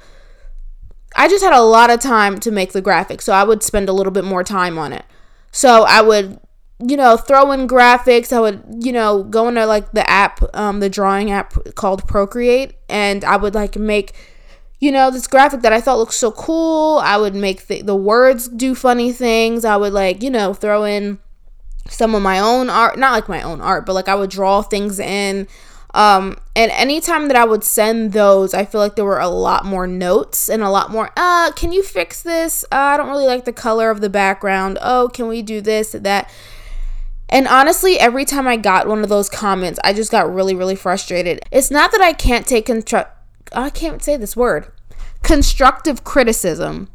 I 1.15 1.27
just 1.27 1.43
had 1.43 1.53
a 1.53 1.61
lot 1.61 1.89
of 1.89 1.99
time 1.99 2.39
to 2.39 2.51
make 2.51 2.73
the 2.73 2.81
graphic, 2.81 3.21
so 3.21 3.33
I 3.33 3.43
would 3.43 3.61
spend 3.61 3.87
a 3.87 3.93
little 3.93 4.11
bit 4.11 4.23
more 4.23 4.43
time 4.43 4.79
on 4.79 4.93
it. 4.93 5.05
So 5.51 5.83
I 5.83 6.01
would, 6.01 6.39
you 6.79 6.97
know, 6.97 7.17
throw 7.17 7.51
in 7.51 7.67
graphics. 7.67 8.33
I 8.33 8.39
would, 8.39 8.63
you 8.79 8.91
know, 8.91 9.23
go 9.23 9.47
into 9.47 9.65
like 9.67 9.91
the 9.91 10.09
app, 10.09 10.41
um, 10.55 10.79
the 10.79 10.89
drawing 10.89 11.29
app 11.29 11.53
called 11.75 12.07
Procreate, 12.07 12.73
and 12.89 13.23
I 13.23 13.37
would 13.37 13.53
like 13.53 13.75
make, 13.75 14.13
you 14.79 14.91
know, 14.91 15.11
this 15.11 15.27
graphic 15.27 15.61
that 15.61 15.71
I 15.71 15.79
thought 15.79 15.99
looked 15.99 16.15
so 16.15 16.31
cool. 16.31 16.97
I 16.97 17.17
would 17.17 17.35
make 17.35 17.67
the, 17.67 17.83
the 17.83 17.95
words 17.95 18.47
do 18.47 18.73
funny 18.73 19.11
things. 19.11 19.63
I 19.63 19.77
would 19.77 19.93
like, 19.93 20.23
you 20.23 20.31
know, 20.31 20.55
throw 20.55 20.83
in 20.83 21.19
some 21.87 22.15
of 22.15 22.21
my 22.21 22.39
own 22.39 22.69
art, 22.69 22.97
not 22.97 23.11
like 23.11 23.29
my 23.29 23.41
own 23.41 23.61
art, 23.61 23.85
but 23.85 23.93
like 23.93 24.07
I 24.07 24.15
would 24.15 24.29
draw 24.29 24.61
things 24.61 24.99
in 24.99 25.47
um, 25.93 26.37
and 26.55 26.71
anytime 26.71 27.27
that 27.27 27.37
I 27.37 27.45
would 27.45 27.63
send 27.63 28.13
those, 28.13 28.53
I 28.53 28.65
feel 28.65 28.81
like 28.81 28.95
there 28.95 29.05
were 29.05 29.19
a 29.19 29.29
lot 29.29 29.63
more 29.63 29.85
notes 29.85 30.49
and 30.49 30.63
a 30.63 30.69
lot 30.69 30.89
more, 30.89 31.11
uh, 31.15 31.51
can 31.51 31.71
you 31.71 31.83
fix 31.83 32.23
this? 32.23 32.63
Uh, 32.71 32.75
I 32.75 32.97
don't 32.97 33.09
really 33.09 33.27
like 33.27 33.45
the 33.45 33.53
color 33.53 33.91
of 33.91 34.01
the 34.01 34.09
background. 34.09 34.79
Oh, 34.81 35.09
can 35.13 35.27
we 35.27 35.43
do 35.43 35.61
this, 35.61 35.91
that? 35.91 36.31
And 37.29 37.47
honestly, 37.47 37.99
every 37.99 38.25
time 38.25 38.47
I 38.47 38.57
got 38.57 38.87
one 38.87 39.03
of 39.03 39.09
those 39.09 39.29
comments, 39.29 39.79
I 39.83 39.93
just 39.93 40.11
got 40.11 40.33
really, 40.33 40.55
really 40.55 40.75
frustrated. 40.75 41.41
It's 41.51 41.69
not 41.69 41.91
that 41.91 42.01
I 42.01 42.13
can't 42.13 42.47
take 42.47 42.65
construct, 42.65 43.11
I 43.51 43.69
can't 43.69 44.03
say 44.03 44.17
this 44.17 44.35
word, 44.35 44.71
constructive 45.21 46.03
criticism 46.03 46.89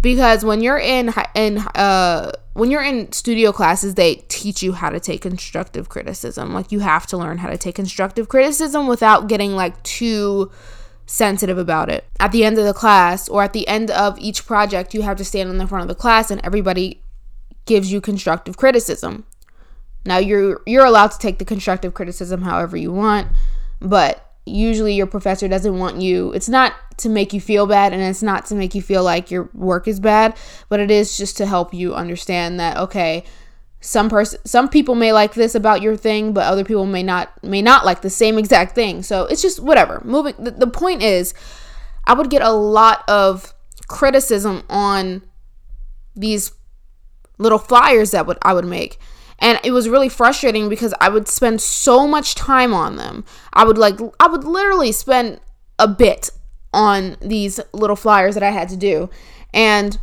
because 0.00 0.44
when 0.44 0.60
you're 0.60 0.78
in 0.78 1.14
in 1.34 1.58
uh 1.58 2.32
when 2.54 2.70
you're 2.70 2.82
in 2.82 3.12
studio 3.12 3.52
classes 3.52 3.94
they 3.94 4.16
teach 4.28 4.62
you 4.62 4.72
how 4.72 4.88
to 4.88 5.00
take 5.00 5.20
constructive 5.20 5.88
criticism. 5.88 6.54
Like 6.54 6.72
you 6.72 6.80
have 6.80 7.06
to 7.08 7.16
learn 7.16 7.38
how 7.38 7.50
to 7.50 7.58
take 7.58 7.74
constructive 7.74 8.28
criticism 8.28 8.86
without 8.86 9.28
getting 9.28 9.54
like 9.54 9.80
too 9.82 10.50
sensitive 11.06 11.58
about 11.58 11.90
it. 11.90 12.04
At 12.18 12.32
the 12.32 12.44
end 12.44 12.56
of 12.56 12.64
the 12.64 12.72
class 12.72 13.28
or 13.28 13.42
at 13.42 13.52
the 13.52 13.68
end 13.68 13.90
of 13.90 14.18
each 14.18 14.46
project 14.46 14.94
you 14.94 15.02
have 15.02 15.18
to 15.18 15.24
stand 15.24 15.50
in 15.50 15.58
the 15.58 15.66
front 15.66 15.82
of 15.82 15.88
the 15.88 16.00
class 16.00 16.30
and 16.30 16.40
everybody 16.44 17.02
gives 17.66 17.92
you 17.92 18.00
constructive 18.00 18.56
criticism. 18.56 19.24
Now 20.06 20.18
you're 20.18 20.62
you're 20.64 20.84
allowed 20.84 21.10
to 21.10 21.18
take 21.18 21.38
the 21.38 21.44
constructive 21.44 21.92
criticism 21.92 22.42
however 22.42 22.76
you 22.76 22.92
want 22.92 23.28
but 23.80 24.30
usually 24.46 24.94
your 24.94 25.06
professor 25.06 25.48
doesn't 25.48 25.78
want 25.78 26.00
you 26.00 26.32
it's 26.32 26.48
not 26.48 26.74
to 26.98 27.08
make 27.08 27.32
you 27.32 27.40
feel 27.40 27.66
bad 27.66 27.92
and 27.92 28.02
it's 28.02 28.22
not 28.22 28.46
to 28.46 28.54
make 28.54 28.74
you 28.74 28.82
feel 28.82 29.02
like 29.02 29.30
your 29.30 29.48
work 29.54 29.88
is 29.88 30.00
bad 30.00 30.36
but 30.68 30.80
it 30.80 30.90
is 30.90 31.16
just 31.16 31.36
to 31.36 31.46
help 31.46 31.74
you 31.74 31.94
understand 31.94 32.58
that 32.58 32.76
okay 32.76 33.24
some 33.84 34.08
person 34.08 34.40
some 34.46 34.66
people 34.66 34.94
may 34.94 35.12
like 35.12 35.34
this 35.34 35.54
about 35.54 35.82
your 35.82 35.94
thing 35.94 36.32
but 36.32 36.46
other 36.46 36.64
people 36.64 36.86
may 36.86 37.02
not 37.02 37.30
may 37.44 37.60
not 37.60 37.84
like 37.84 38.00
the 38.00 38.08
same 38.08 38.38
exact 38.38 38.74
thing. 38.74 39.02
So 39.02 39.26
it's 39.26 39.42
just 39.42 39.60
whatever. 39.60 40.00
Moving 40.04 40.34
the, 40.38 40.52
the 40.52 40.66
point 40.66 41.02
is 41.02 41.34
i 42.06 42.14
would 42.14 42.30
get 42.30 42.40
a 42.40 42.50
lot 42.50 43.04
of 43.08 43.54
criticism 43.86 44.62
on 44.70 45.22
these 46.16 46.52
little 47.36 47.58
flyers 47.58 48.12
that 48.12 48.26
would 48.26 48.38
i 48.40 48.54
would 48.54 48.64
make. 48.64 48.98
And 49.38 49.60
it 49.62 49.72
was 49.72 49.88
really 49.88 50.08
frustrating 50.08 50.70
because 50.70 50.94
I 51.00 51.10
would 51.10 51.28
spend 51.28 51.60
so 51.60 52.06
much 52.06 52.34
time 52.36 52.72
on 52.72 52.96
them. 52.96 53.24
I 53.52 53.64
would 53.64 53.76
like 53.76 54.00
I 54.18 54.28
would 54.28 54.44
literally 54.44 54.92
spend 54.92 55.40
a 55.78 55.88
bit 55.88 56.30
on 56.74 57.16
these 57.20 57.60
little 57.72 57.96
flyers 57.96 58.34
that 58.34 58.42
I 58.42 58.50
had 58.50 58.68
to 58.70 58.76
do. 58.76 59.08
And 59.54 59.96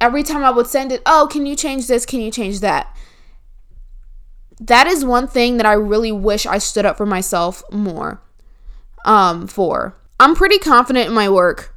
every 0.00 0.22
time 0.22 0.44
I 0.44 0.50
would 0.50 0.66
send 0.66 0.92
it, 0.92 1.00
"Oh, 1.06 1.28
can 1.30 1.46
you 1.46 1.56
change 1.56 1.86
this? 1.86 2.04
Can 2.04 2.20
you 2.20 2.30
change 2.30 2.60
that?" 2.60 2.94
That 4.60 4.88
is 4.88 5.04
one 5.04 5.28
thing 5.28 5.56
that 5.56 5.66
I 5.66 5.72
really 5.74 6.10
wish 6.10 6.44
I 6.44 6.58
stood 6.58 6.84
up 6.84 6.96
for 6.96 7.06
myself 7.06 7.62
more 7.70 8.20
um 9.04 9.46
for. 9.46 9.96
I'm 10.18 10.34
pretty 10.34 10.58
confident 10.58 11.06
in 11.08 11.14
my 11.14 11.28
work 11.28 11.74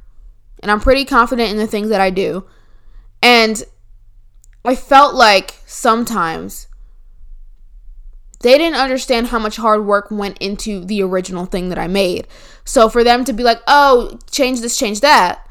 and 0.60 0.70
I'm 0.70 0.80
pretty 0.80 1.04
confident 1.04 1.50
in 1.50 1.58
the 1.58 1.66
things 1.68 1.88
that 1.88 2.00
I 2.00 2.10
do. 2.10 2.44
And 3.22 3.62
I 4.64 4.74
felt 4.74 5.14
like 5.14 5.60
sometimes 5.64 6.66
they 8.42 8.58
didn't 8.58 8.78
understand 8.78 9.28
how 9.28 9.38
much 9.38 9.56
hard 9.56 9.86
work 9.86 10.10
went 10.10 10.38
into 10.38 10.84
the 10.84 11.02
original 11.02 11.46
thing 11.46 11.68
that 11.68 11.78
I 11.78 11.86
made. 11.86 12.26
So 12.64 12.88
for 12.88 13.02
them 13.02 13.24
to 13.24 13.32
be 13.32 13.42
like, 13.42 13.60
"Oh, 13.66 14.18
change 14.30 14.60
this, 14.60 14.76
change 14.76 15.00
that," 15.00 15.46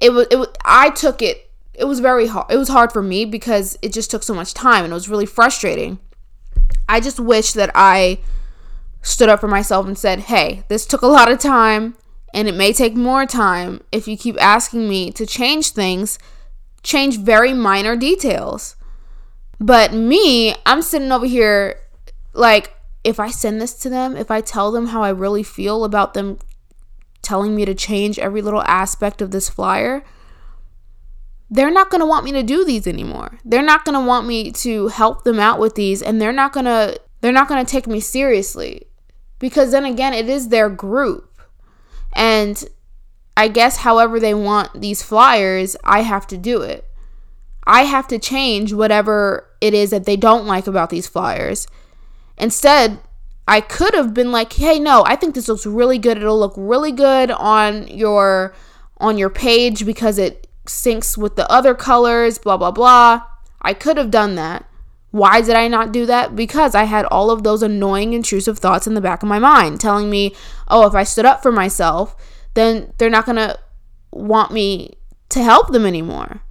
it 0.00 0.12
was 0.12 0.26
it 0.30 0.36
was, 0.36 0.48
I 0.64 0.90
took 0.90 1.22
it. 1.22 1.50
It 1.74 1.84
was 1.84 2.00
very 2.00 2.26
hard. 2.26 2.50
It 2.50 2.56
was 2.56 2.68
hard 2.68 2.92
for 2.92 3.02
me 3.02 3.24
because 3.24 3.78
it 3.82 3.92
just 3.92 4.10
took 4.10 4.22
so 4.22 4.34
much 4.34 4.54
time 4.54 4.84
and 4.84 4.92
it 4.92 4.94
was 4.94 5.08
really 5.08 5.26
frustrating. 5.26 5.98
I 6.88 7.00
just 7.00 7.20
wish 7.20 7.52
that 7.52 7.70
I 7.74 8.18
stood 9.02 9.28
up 9.28 9.40
for 9.40 9.48
myself 9.48 9.86
and 9.86 9.96
said, 9.96 10.20
"Hey, 10.20 10.64
this 10.68 10.86
took 10.86 11.02
a 11.02 11.06
lot 11.06 11.30
of 11.30 11.38
time 11.38 11.96
and 12.34 12.48
it 12.48 12.54
may 12.54 12.72
take 12.72 12.96
more 12.96 13.26
time 13.26 13.82
if 13.92 14.08
you 14.08 14.16
keep 14.16 14.40
asking 14.40 14.88
me 14.88 15.10
to 15.12 15.26
change 15.26 15.70
things, 15.70 16.18
change 16.82 17.18
very 17.18 17.52
minor 17.52 17.96
details." 17.96 18.76
But 19.58 19.92
me, 19.94 20.54
I'm 20.66 20.82
sitting 20.82 21.12
over 21.12 21.26
here 21.26 21.80
like, 22.36 22.74
if 23.04 23.20
I 23.20 23.30
send 23.30 23.60
this 23.60 23.74
to 23.74 23.88
them, 23.88 24.16
if 24.16 24.30
I 24.30 24.40
tell 24.40 24.72
them 24.72 24.88
how 24.88 25.02
I 25.02 25.10
really 25.10 25.42
feel 25.42 25.84
about 25.84 26.14
them 26.14 26.38
telling 27.22 27.54
me 27.54 27.64
to 27.64 27.74
change 27.74 28.18
every 28.18 28.42
little 28.42 28.62
aspect 28.62 29.22
of 29.22 29.30
this 29.30 29.48
flyer, 29.48 30.04
they're 31.50 31.70
not 31.70 31.90
going 31.90 32.00
to 32.00 32.06
want 32.06 32.24
me 32.24 32.32
to 32.32 32.42
do 32.42 32.64
these 32.64 32.86
anymore. 32.86 33.38
They're 33.44 33.62
not 33.62 33.84
going 33.84 33.98
to 33.98 34.04
want 34.04 34.26
me 34.26 34.50
to 34.52 34.88
help 34.88 35.24
them 35.24 35.38
out 35.38 35.60
with 35.60 35.74
these 35.76 36.02
and 36.02 36.20
they're 36.20 36.32
not 36.32 36.52
going 36.52 36.66
to 36.66 37.00
they're 37.20 37.32
not 37.32 37.48
going 37.48 37.64
to 37.64 37.70
take 37.70 37.86
me 37.86 38.00
seriously. 38.00 38.86
Because 39.38 39.70
then 39.70 39.84
again, 39.84 40.12
it 40.12 40.28
is 40.28 40.48
their 40.48 40.68
group. 40.68 41.40
And 42.14 42.64
I 43.36 43.48
guess 43.48 43.78
however 43.78 44.18
they 44.18 44.34
want 44.34 44.80
these 44.80 45.02
flyers, 45.02 45.76
I 45.84 46.02
have 46.02 46.26
to 46.28 46.36
do 46.36 46.62
it. 46.62 46.84
I 47.66 47.82
have 47.82 48.08
to 48.08 48.18
change 48.18 48.72
whatever 48.72 49.48
it 49.60 49.74
is 49.74 49.90
that 49.90 50.04
they 50.04 50.16
don't 50.16 50.46
like 50.46 50.66
about 50.66 50.90
these 50.90 51.06
flyers 51.06 51.66
Instead, 52.38 52.98
I 53.48 53.60
could 53.60 53.94
have 53.94 54.12
been 54.12 54.32
like, 54.32 54.52
"Hey, 54.52 54.78
no, 54.78 55.04
I 55.06 55.16
think 55.16 55.34
this 55.34 55.48
looks 55.48 55.66
really 55.66 55.98
good. 55.98 56.16
It'll 56.16 56.38
look 56.38 56.54
really 56.56 56.92
good 56.92 57.30
on 57.30 57.86
your 57.88 58.54
on 58.98 59.18
your 59.18 59.30
page 59.30 59.86
because 59.86 60.18
it 60.18 60.46
syncs 60.66 61.16
with 61.16 61.36
the 61.36 61.50
other 61.50 61.74
colors, 61.74 62.38
blah 62.38 62.56
blah 62.56 62.72
blah." 62.72 63.22
I 63.62 63.72
could 63.74 63.96
have 63.96 64.10
done 64.10 64.34
that. 64.34 64.64
Why 65.10 65.40
did 65.40 65.54
I 65.54 65.68
not 65.68 65.92
do 65.92 66.04
that? 66.06 66.36
Because 66.36 66.74
I 66.74 66.84
had 66.84 67.06
all 67.06 67.30
of 67.30 67.42
those 67.42 67.62
annoying 67.62 68.12
intrusive 68.12 68.58
thoughts 68.58 68.86
in 68.86 68.94
the 68.94 69.00
back 69.00 69.22
of 69.22 69.28
my 69.28 69.38
mind 69.38 69.80
telling 69.80 70.10
me, 70.10 70.34
"Oh, 70.68 70.86
if 70.86 70.94
I 70.94 71.04
stood 71.04 71.24
up 71.24 71.42
for 71.42 71.52
myself, 71.52 72.16
then 72.54 72.92
they're 72.98 73.10
not 73.10 73.26
going 73.26 73.36
to 73.36 73.58
want 74.10 74.52
me 74.52 74.98
to 75.30 75.42
help 75.42 75.72
them 75.72 75.86
anymore." 75.86 76.42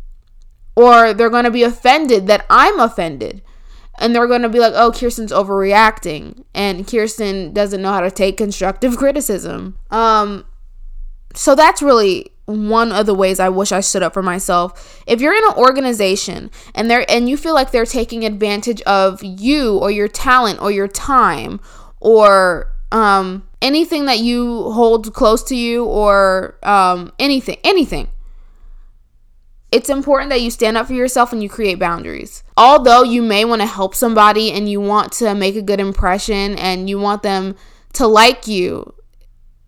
Or 0.76 1.14
they're 1.14 1.30
going 1.30 1.46
to 1.46 1.52
be 1.52 1.64
offended 1.64 2.28
that 2.28 2.46
I'm 2.50 2.80
offended 2.80 3.42
and 3.98 4.16
they're 4.16 4.28
going 4.28 4.42
to 4.42 4.50
be 4.50 4.60
like, 4.60 4.74
oh, 4.76 4.92
Kirsten's 4.92 5.32
overreacting, 5.32 6.44
and 6.54 6.88
Kirsten 6.88 7.54
doesn't 7.54 7.82
know 7.82 7.92
how 7.92 8.02
to 8.02 8.12
take 8.12 8.38
constructive 8.38 8.98
criticism. 8.98 9.78
Um, 9.92 10.46
so 11.34 11.56
that's 11.56 11.82
really 11.82 12.32
one 12.46 12.92
of 12.92 13.06
the 13.06 13.14
ways 13.14 13.40
I 13.40 13.50
wish 13.50 13.72
I 13.72 13.80
stood 13.80 14.04
up 14.04 14.14
for 14.14 14.22
myself. 14.22 15.04
If 15.08 15.20
you're 15.20 15.34
in 15.34 15.44
an 15.48 15.56
organization 15.58 16.52
and 16.74 16.90
they're 16.90 17.06
and 17.10 17.28
you 17.28 17.38
feel 17.38 17.54
like 17.54 17.72
they're 17.72 17.86
taking 17.86 18.24
advantage 18.24 18.82
of 18.84 19.24
you 19.24 19.78
or 19.78 19.90
your 19.90 20.08
talent 20.08 20.62
or 20.62 20.72
your 20.72 20.88
time 20.88 21.60
or 22.00 22.72
um, 22.92 23.48
anything 23.62 24.06
that 24.06 24.20
you 24.20 24.70
hold 24.72 25.14
close 25.14 25.44
to 25.46 25.56
you 25.56 25.86
or 25.86 26.58
um, 26.64 27.12
anything, 27.20 27.58
anything, 27.64 28.08
it's 29.72 29.90
important 29.90 30.30
that 30.30 30.42
you 30.42 30.52
stand 30.52 30.78
up 30.78 30.88
for 30.88 30.94
yourself 30.94 31.34
and 31.34 31.42
you 31.42 31.50
create 31.50 31.80
boundaries. 31.80 32.44
Although 32.56 33.04
you 33.04 33.22
may 33.22 33.46
want 33.46 33.62
to 33.62 33.68
help 33.68 33.96
somebody 33.96 34.52
and 34.52 34.70
you 34.70 34.80
want 34.80 35.12
to 35.14 35.36
make 35.36 35.56
a 35.56 35.62
good 35.62 35.80
impression 35.80 36.58
and 36.58 36.90
you 36.90 37.00
want 37.00 37.24
them 37.24 37.56
to 37.94 38.08
like 38.08 38.48
you, 38.48 38.94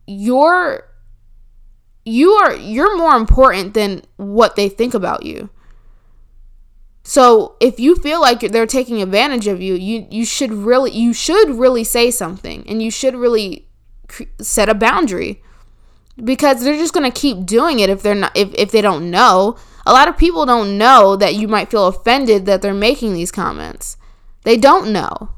you're 0.06 0.84
you 2.06 2.32
are 2.32 2.56
you're 2.56 2.98
more 2.98 3.16
important 3.16 3.74
than 3.74 4.02
what 4.16 4.56
they 4.56 4.70
think 4.70 4.94
about 4.94 5.26
you. 5.26 5.50
So 7.04 7.56
if 7.60 7.80
you 7.80 7.96
feel 7.96 8.22
like 8.22 8.40
they're 8.40 8.66
taking 8.66 9.02
advantage 9.02 9.48
of 9.48 9.62
you, 9.62 9.76
you 9.76 10.08
you 10.10 10.26
should 10.26 10.52
really 10.52 10.92
you 10.92 11.14
should 11.14 11.52
really 11.52 11.84
say 11.84 12.12
something 12.12 12.64
and 12.68 12.82
you 12.82 12.92
should 12.92 13.16
really 13.16 13.68
set 14.40 14.70
a 14.70 14.74
boundary 14.74 15.42
because 16.24 16.64
they're 16.64 16.78
just 16.78 16.94
going 16.94 17.10
to 17.10 17.20
keep 17.20 17.46
doing 17.46 17.80
it 17.80 17.90
if 17.90 18.02
they're 18.02 18.16
not 18.16 18.36
if, 18.36 18.54
if 18.56 18.72
they 18.72 18.82
don't 18.82 19.12
know 19.12 19.58
a 19.88 19.94
lot 19.94 20.10
of 20.10 20.18
people 20.18 20.46
don't 20.46 20.78
know 20.78 21.16
that 21.16 21.36
you 21.36 21.48
might 21.48 21.72
feel 21.72 21.88
offended 21.88 22.46
that 22.46 22.62
they're 22.62 22.74
making 22.74 23.14
these 23.14 23.32
comments. 23.32 23.96
They 24.44 24.58
don't 24.58 24.92
know 24.92 25.30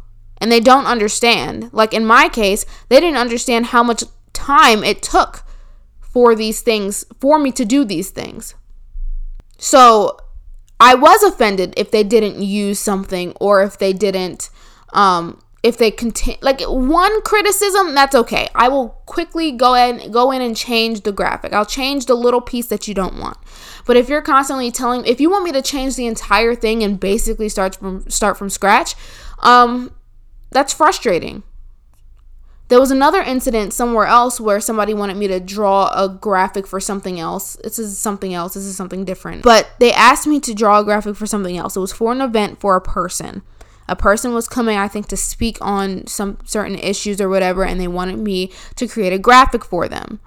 and 0.41 0.51
they 0.51 0.59
don't 0.59 0.87
understand. 0.87 1.69
Like 1.71 1.93
in 1.93 2.03
my 2.03 2.29
case, 2.29 2.65
they 2.89 2.99
didn't 2.99 3.19
understand 3.19 3.67
how 3.67 3.83
much 3.83 4.03
time 4.33 4.83
it 4.83 5.03
took 5.03 5.43
for 5.99 6.33
these 6.33 6.61
things, 6.61 7.05
for 7.19 7.37
me 7.37 7.51
to 7.51 7.63
do 7.63 7.85
these 7.85 8.09
things. 8.09 8.55
So 9.59 10.17
I 10.79 10.95
was 10.95 11.21
offended 11.21 11.75
if 11.77 11.91
they 11.91 12.03
didn't 12.03 12.41
use 12.41 12.79
something 12.79 13.33
or 13.39 13.61
if 13.61 13.77
they 13.77 13.93
didn't 13.93 14.49
um, 14.93 15.39
if 15.61 15.77
they 15.77 15.91
continue 15.91 16.39
like 16.41 16.61
one 16.61 17.21
criticism 17.21 17.93
that's 17.93 18.15
okay 18.15 18.47
i 18.55 18.67
will 18.67 18.89
quickly 19.05 19.51
go 19.51 19.73
in 19.73 20.11
go 20.11 20.31
in 20.31 20.41
and 20.41 20.55
change 20.55 21.01
the 21.01 21.11
graphic 21.11 21.53
i'll 21.53 21.65
change 21.65 22.05
the 22.05 22.15
little 22.15 22.41
piece 22.41 22.67
that 22.67 22.87
you 22.87 22.93
don't 22.93 23.19
want 23.19 23.37
but 23.85 23.97
if 23.97 24.07
you're 24.07 24.21
constantly 24.21 24.71
telling 24.71 25.05
if 25.05 25.19
you 25.19 25.29
want 25.29 25.43
me 25.43 25.51
to 25.51 25.61
change 25.61 25.95
the 25.95 26.07
entire 26.07 26.55
thing 26.55 26.83
and 26.83 26.99
basically 26.99 27.49
start 27.49 27.75
from 27.75 28.09
start 28.09 28.37
from 28.37 28.49
scratch 28.49 28.95
um 29.39 29.91
that's 30.51 30.73
frustrating 30.73 31.43
there 32.69 32.79
was 32.79 32.91
another 32.91 33.21
incident 33.21 33.73
somewhere 33.73 34.05
else 34.05 34.39
where 34.39 34.59
somebody 34.59 34.93
wanted 34.93 35.17
me 35.17 35.27
to 35.27 35.39
draw 35.39 35.91
a 35.91 36.07
graphic 36.07 36.67
for 36.67 36.79
something 36.79 37.19
else. 37.19 37.57
This 37.63 37.79
is 37.79 37.97
something 37.97 38.31
else. 38.35 38.53
This 38.53 38.65
is 38.65 38.77
something 38.77 39.05
different. 39.05 39.41
But 39.41 39.71
they 39.79 39.91
asked 39.91 40.27
me 40.27 40.39
to 40.41 40.53
draw 40.53 40.79
a 40.79 40.83
graphic 40.83 41.15
for 41.15 41.25
something 41.25 41.57
else. 41.57 41.75
It 41.75 41.79
was 41.79 41.91
for 41.91 42.11
an 42.11 42.21
event 42.21 42.59
for 42.59 42.75
a 42.75 42.81
person 42.81 43.41
a 43.89 43.95
person 43.95 44.33
was 44.33 44.47
coming, 44.47 44.77
I 44.77 44.87
think, 44.87 45.07
to 45.07 45.17
speak 45.17 45.57
on 45.61 46.07
some 46.07 46.37
certain 46.45 46.75
issues 46.75 47.19
or 47.19 47.29
whatever, 47.29 47.65
and 47.65 47.79
they 47.79 47.87
wanted 47.87 48.19
me 48.19 48.51
to 48.75 48.87
create 48.87 49.13
a 49.13 49.19
graphic 49.19 49.65
for 49.65 49.87
them. 49.87 50.19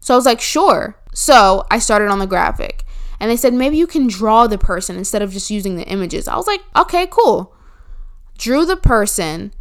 So 0.00 0.14
I 0.14 0.16
was 0.16 0.26
like, 0.26 0.40
sure. 0.40 0.96
So 1.12 1.66
I 1.70 1.78
started 1.78 2.08
on 2.08 2.18
the 2.18 2.26
graphic. 2.26 2.84
And 3.20 3.30
they 3.30 3.36
said, 3.36 3.52
maybe 3.52 3.76
you 3.76 3.88
can 3.88 4.06
draw 4.06 4.46
the 4.46 4.58
person 4.58 4.96
instead 4.96 5.22
of 5.22 5.32
just 5.32 5.50
using 5.50 5.76
the 5.76 5.86
images. 5.88 6.28
I 6.28 6.36
was 6.36 6.46
like, 6.46 6.62
okay, 6.76 7.08
cool. 7.10 7.54
Drew 8.38 8.64
the 8.64 8.76
person 8.76 9.52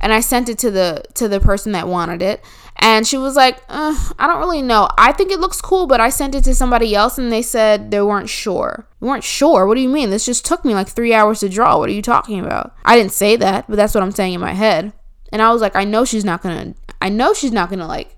and 0.00 0.12
I 0.12 0.20
sent 0.20 0.48
it 0.48 0.58
to 0.58 0.70
the 0.70 1.02
to 1.14 1.28
the 1.28 1.40
person 1.40 1.72
that 1.72 1.88
wanted 1.88 2.22
it 2.22 2.42
and 2.78 3.06
she 3.06 3.18
was 3.18 3.34
like 3.34 3.62
I 3.68 4.26
don't 4.26 4.38
really 4.38 4.62
know. 4.62 4.88
I 4.96 5.12
think 5.12 5.30
it 5.30 5.40
looks 5.40 5.60
cool 5.60 5.86
but 5.86 6.00
I 6.00 6.10
sent 6.10 6.34
it 6.34 6.44
to 6.44 6.54
somebody 6.54 6.94
else 6.94 7.18
and 7.18 7.32
they 7.32 7.42
said 7.42 7.90
they 7.90 8.00
weren't 8.00 8.28
sure. 8.28 8.86
We 9.00 9.08
weren't 9.08 9.24
sure? 9.24 9.66
What 9.66 9.74
do 9.74 9.80
you 9.80 9.88
mean? 9.88 10.10
This 10.10 10.26
just 10.26 10.44
took 10.44 10.64
me 10.64 10.74
like 10.74 10.88
three 10.88 11.12
hours 11.12 11.40
to 11.40 11.48
draw. 11.48 11.78
What 11.78 11.88
are 11.88 11.92
you 11.92 12.02
talking 12.02 12.40
about? 12.40 12.74
I 12.84 12.96
didn't 12.96 13.12
say 13.12 13.36
that 13.36 13.66
but 13.68 13.76
that's 13.76 13.94
what 13.94 14.02
I'm 14.02 14.12
saying 14.12 14.34
in 14.34 14.40
my 14.40 14.52
head. 14.52 14.92
And 15.32 15.42
I 15.42 15.52
was 15.52 15.60
like 15.60 15.76
I 15.76 15.84
know 15.84 16.04
she's 16.04 16.24
not 16.24 16.42
gonna 16.42 16.74
I 17.02 17.08
know 17.08 17.34
she's 17.34 17.52
not 17.52 17.70
gonna 17.70 17.86
like 17.88 18.16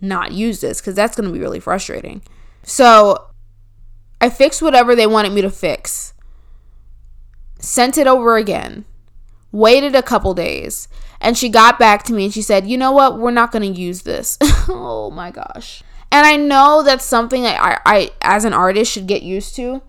not 0.00 0.32
use 0.32 0.60
this 0.60 0.80
because 0.80 0.94
that's 0.94 1.16
gonna 1.16 1.30
be 1.30 1.40
really 1.40 1.60
frustrating. 1.60 2.22
So 2.64 3.28
I 4.20 4.30
fixed 4.30 4.62
whatever 4.62 4.96
they 4.96 5.06
wanted 5.06 5.32
me 5.32 5.42
to 5.42 5.50
fix. 5.50 6.12
Sent 7.60 7.96
it 7.96 8.06
over 8.06 8.36
again 8.36 8.84
waited 9.54 9.94
a 9.94 10.02
couple 10.02 10.34
days, 10.34 10.88
and 11.20 11.38
she 11.38 11.48
got 11.48 11.78
back 11.78 12.02
to 12.04 12.12
me 12.12 12.24
and 12.24 12.34
she 12.34 12.42
said, 12.42 12.66
You 12.66 12.76
know 12.76 12.92
what? 12.92 13.18
We're 13.18 13.30
not 13.30 13.52
going 13.52 13.72
to 13.72 13.80
use 13.80 14.02
this. 14.02 14.36
oh 14.68 15.10
my 15.10 15.30
gosh. 15.30 15.82
And 16.12 16.26
I 16.26 16.36
know 16.36 16.82
that's 16.84 17.04
something 17.04 17.46
I, 17.46 17.80
I, 17.86 18.10
as 18.20 18.44
an 18.44 18.52
artist, 18.52 18.92
should 18.92 19.06
get 19.06 19.22
used 19.22 19.56
to 19.56 19.82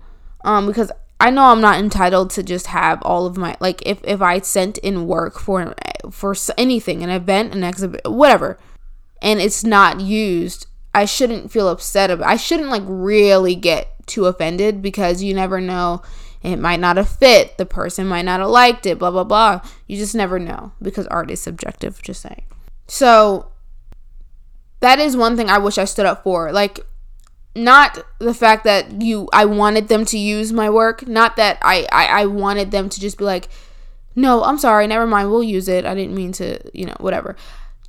um, 0.43 0.65
because 0.65 0.91
I 1.19 1.29
know 1.29 1.45
I'm 1.45 1.62
not 1.62 1.79
entitled 1.79 2.29
to 2.31 2.43
just 2.43 2.67
have 2.67 3.01
all 3.03 3.25
of 3.25 3.38
my 3.38 3.55
like 3.60 3.81
if 3.86 4.00
if 4.03 4.22
I 4.22 4.39
sent 4.39 4.77
in 4.79 5.07
work 5.07 5.39
for 5.39 5.75
for 6.12 6.36
anything, 6.57 7.03
an 7.03 7.10
event, 7.10 7.53
an 7.53 7.63
exhibit, 7.63 8.10
whatever, 8.10 8.57
and 9.22 9.39
it's 9.39 9.63
not 9.63 10.00
used, 10.01 10.67
I 10.93 11.05
shouldn't 11.05 11.51
feel 11.51 11.67
upset 11.67 12.12
about. 12.12 12.27
I 12.27 12.38
shouldn't 12.38 12.69
like 12.69 12.84
really 12.86 13.55
get 13.55 13.89
too 14.05 14.25
offended 14.25 14.81
because 14.81 15.24
you 15.24 15.34
never 15.34 15.60
know 15.60 16.01
it 16.45 16.59
might 16.59 16.79
not 16.79 16.97
have 16.97 17.09
fit. 17.09 17.57
The 17.57 17.65
person 17.65 18.07
might 18.07 18.25
not 18.25 18.39
have 18.39 18.49
liked 18.49 18.85
it, 18.85 18.99
blah, 18.99 19.11
blah, 19.11 19.23
blah. 19.23 19.61
You 19.87 19.97
just 19.97 20.15
never 20.15 20.39
know 20.39 20.73
because 20.81 21.07
art 21.07 21.31
is 21.31 21.41
subjective, 21.41 22.01
just 22.01 22.21
saying. 22.21 22.43
So 22.87 23.51
that 24.79 24.99
is 24.99 25.17
one 25.17 25.35
thing 25.35 25.49
I 25.49 25.57
wish 25.57 25.77
I 25.77 25.85
stood 25.85 26.05
up 26.05 26.23
for. 26.23 26.51
Like, 26.51 26.79
not 27.55 27.97
the 28.19 28.33
fact 28.33 28.65
that 28.65 29.01
you 29.01 29.29
I 29.31 29.45
wanted 29.45 29.87
them 29.87 30.03
to 30.05 30.17
use 30.17 30.51
my 30.51 30.69
work, 30.69 31.07
not 31.07 31.37
that 31.37 31.57
I, 31.61 31.87
I, 31.91 32.05
I 32.21 32.25
wanted 32.25 32.71
them 32.71 32.89
to 32.89 32.99
just 32.99 33.17
be 33.17 33.23
like, 33.23 33.47
no, 34.15 34.43
I'm 34.43 34.57
sorry, 34.57 34.87
never 34.87 35.07
mind, 35.07 35.31
we'll 35.31 35.43
use 35.43 35.67
it. 35.67 35.85
I 35.85 35.95
didn't 35.95 36.15
mean 36.15 36.31
to, 36.33 36.59
you 36.77 36.85
know, 36.85 36.95
whatever. 36.99 37.35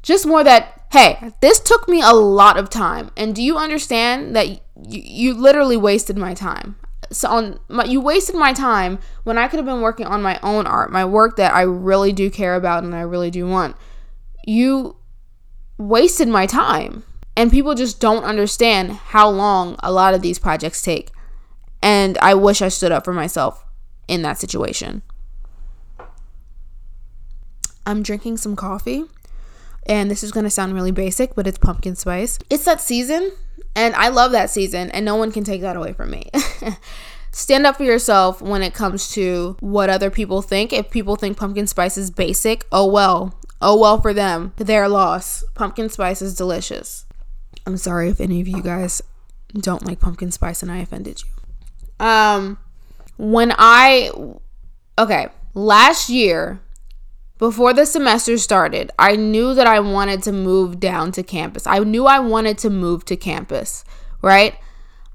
Just 0.03 0.27
more 0.27 0.45
that, 0.45 0.87
hey, 0.93 1.33
this 1.41 1.59
took 1.59 1.89
me 1.89 2.01
a 2.01 2.13
lot 2.13 2.57
of 2.57 2.71
time. 2.71 3.11
And 3.17 3.35
do 3.35 3.43
you 3.43 3.57
understand 3.57 4.37
that 4.37 4.49
you, 4.49 4.61
you 4.89 5.35
literally 5.35 5.77
wasted 5.77 6.17
my 6.17 6.33
time? 6.33 6.77
So 7.11 7.29
on 7.29 7.61
my, 7.69 7.85
you 7.85 8.01
wasted 8.01 8.37
my 8.37 8.53
time 8.53 8.99
when 9.25 9.39
I 9.39 9.49
could 9.49 9.59
have 9.59 9.67
been 9.67 9.81
working 9.81 10.07
on 10.07 10.23
my 10.23 10.39
own 10.43 10.67
art, 10.67 10.91
my 10.91 11.05
work 11.05 11.37
that 11.37 11.55
I 11.55 11.63
really 11.63 12.13
do 12.13 12.31
care 12.31 12.55
about 12.55 12.85
and 12.85 12.95
I 12.95 13.01
really 13.01 13.31
do 13.31 13.47
want. 13.47 13.77
You 14.47 14.97
wasted 15.79 16.29
my 16.29 16.47
time. 16.47 17.05
And 17.39 17.51
people 17.51 17.75
just 17.75 18.01
don't 18.01 18.25
understand 18.25 18.93
how 18.93 19.29
long 19.29 19.77
a 19.81 19.93
lot 19.93 20.15
of 20.15 20.23
these 20.23 20.39
projects 20.39 20.81
take. 20.81 21.11
And 21.83 22.17
I 22.19 22.33
wish 22.33 22.63
I 22.63 22.69
stood 22.69 22.93
up 22.93 23.05
for 23.05 23.13
myself 23.13 23.63
in 24.09 24.23
that 24.23 24.39
situation. 24.39 25.03
I'm 27.85 28.03
drinking 28.03 28.39
some 28.39 28.57
coffee. 28.57 29.05
And 29.87 30.11
this 30.11 30.25
is 30.25 30.33
going 30.33 30.45
to 30.45 30.51
sound 30.51 30.75
really 30.75 30.91
basic, 30.91 31.35
but 31.35 31.47
it's 31.47 31.59
pumpkin 31.59 31.95
spice. 31.95 32.39
It's 32.49 32.65
that 32.65 32.81
season 32.81 33.33
and 33.77 33.95
I 33.95 34.09
love 34.09 34.33
that 34.33 34.51
season, 34.51 34.91
and 34.91 35.05
no 35.05 35.15
one 35.15 35.31
can 35.31 35.45
take 35.45 35.61
that 35.61 35.77
away 35.77 35.93
from 35.93 36.11
me. 36.11 36.31
Stand 37.31 37.67
up 37.67 37.77
for 37.77 37.85
yourself 37.85 38.41
when 38.41 38.63
it 38.63 38.73
comes 38.73 39.11
to 39.11 39.59
what 39.61 39.91
other 39.91 40.11
people 40.11 40.41
think. 40.41 40.73
If 40.73 40.91
people 40.91 41.17
think 41.17 41.37
pumpkin 41.37 41.67
spice 41.67 41.99
is 41.99 42.11
basic, 42.11 42.65
oh 42.73 42.87
well. 42.91 43.39
Oh 43.61 43.79
well 43.79 44.01
for 44.01 44.15
them. 44.15 44.55
Their 44.57 44.89
loss. 44.89 45.45
Pumpkin 45.55 45.91
spice 45.91 46.23
is 46.23 46.35
delicious. 46.35 47.05
I'm 47.67 47.77
sorry 47.77 48.09
if 48.09 48.23
any 48.23 48.41
of 48.41 48.49
you 48.49 48.63
guys 48.63 49.03
don't 49.55 49.85
like 49.85 50.01
pumpkin 50.01 50.31
spice 50.31 50.63
and 50.63 50.73
I 50.73 50.79
offended 50.79 51.23
you. 51.23 52.07
Um 52.07 52.59
when 53.19 53.53
I 53.59 54.11
okay, 54.99 55.29
last 55.53 56.09
year 56.09 56.61
before 57.39 57.73
the 57.73 57.85
semester 57.85 58.39
started, 58.39 58.91
I 58.99 59.17
knew 59.17 59.55
that 59.55 59.67
I 59.67 59.81
wanted 59.81 60.23
to 60.25 60.33
move 60.33 60.81
down 60.81 61.13
to 61.13 61.23
campus. 61.23 61.67
I 61.67 61.79
knew 61.81 62.07
I 62.07 62.19
wanted 62.19 62.59
to 62.59 62.71
move 62.71 63.05
to 63.07 63.17
campus, 63.17 63.85
right? 64.23 64.55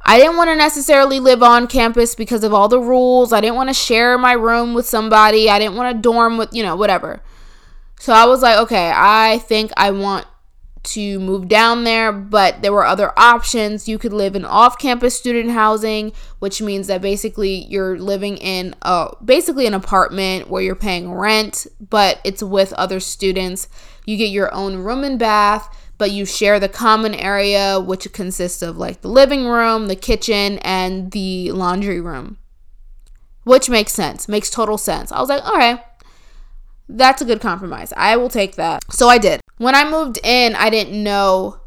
I 0.04 0.20
didn't 0.20 0.38
want 0.38 0.50
to 0.50 0.56
necessarily 0.56 1.20
live 1.20 1.44
on 1.44 1.68
campus 1.68 2.16
because 2.16 2.44
of 2.44 2.54
all 2.54 2.68
the 2.68 2.80
rules. 2.80 3.34
I 3.34 3.42
didn't 3.42 3.56
want 3.56 3.70
to 3.70 3.74
share 3.74 4.18
my 4.18 4.34
room 4.34 4.74
with 4.74 4.88
somebody. 4.88 5.50
I 5.50 5.60
didn't 5.60 5.76
want 5.76 5.96
to 5.96 6.02
dorm 6.02 6.38
with, 6.38 6.50
you 6.54 6.64
know, 6.64 6.76
whatever. 6.76 7.22
So 8.00 8.14
I 8.14 8.26
was 8.26 8.42
like, 8.42 8.58
okay, 8.60 8.92
I 8.94 9.40
think 9.40 9.72
I 9.78 9.92
want 9.92 10.26
to 10.84 11.20
move 11.20 11.48
down 11.48 11.84
there, 11.84 12.12
but 12.12 12.62
there 12.62 12.74
were 12.74 12.86
other 12.86 13.12
options. 13.18 13.88
You 13.88 13.98
could 13.98 14.14
live 14.14 14.36
in 14.36 14.46
off-campus 14.46 15.16
student 15.18 15.52
housing, 15.52 16.12
which 16.40 16.62
means 16.62 16.88
that 16.88 17.02
basically 17.02 17.66
you're 17.66 18.00
living 18.00 18.38
in 18.38 18.76
a 18.82 19.16
basically 19.24 19.68
an 19.68 19.74
apartment 19.74 20.50
where 20.50 20.62
you're 20.62 20.76
paying 20.76 21.12
rent, 21.14 21.68
but 21.80 22.20
it's 22.24 22.42
with 22.42 22.74
other 22.74 23.00
students. 23.00 23.68
You 24.06 24.18
get 24.18 24.30
your 24.30 24.54
own 24.54 24.78
room 24.78 25.04
and 25.04 25.20
bath, 25.20 25.70
but 25.98 26.12
you 26.12 26.26
share 26.26 26.60
the 26.60 26.70
common 26.70 27.14
area 27.14 27.80
which 27.80 28.12
consists 28.12 28.64
of 28.64 28.78
like 28.78 29.02
the 29.02 29.08
living 29.08 29.46
room, 29.46 29.88
the 29.88 29.96
kitchen, 29.96 30.58
and 30.60 31.12
the 31.12 31.52
laundry 31.52 32.02
room. 32.02 32.38
Which 33.44 33.70
makes 33.70 33.92
sense. 33.92 34.28
Makes 34.28 34.50
total 34.50 34.78
sense. 34.78 35.12
I 35.12 35.20
was 35.20 35.30
like, 35.30 35.44
"All 35.46 35.58
right. 35.58 35.80
That's 36.98 37.22
a 37.22 37.26
good 37.26 37.42
compromise. 37.42 37.94
I 37.96 38.18
will 38.18 38.30
take 38.30 38.56
that." 38.56 38.84
So 38.90 39.08
I 39.08 39.18
did. 39.18 39.42
When 39.58 39.76
I 39.76 39.90
moved 39.90 40.20
in, 40.24 40.56
I 40.56 40.70
didn't 40.70 41.02
know 41.02 41.58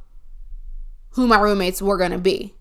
who 1.10 1.26
my 1.26 1.38
roommates 1.38 1.80
were 1.80 1.96
going 1.96 2.10
to 2.10 2.18
be. 2.18 2.54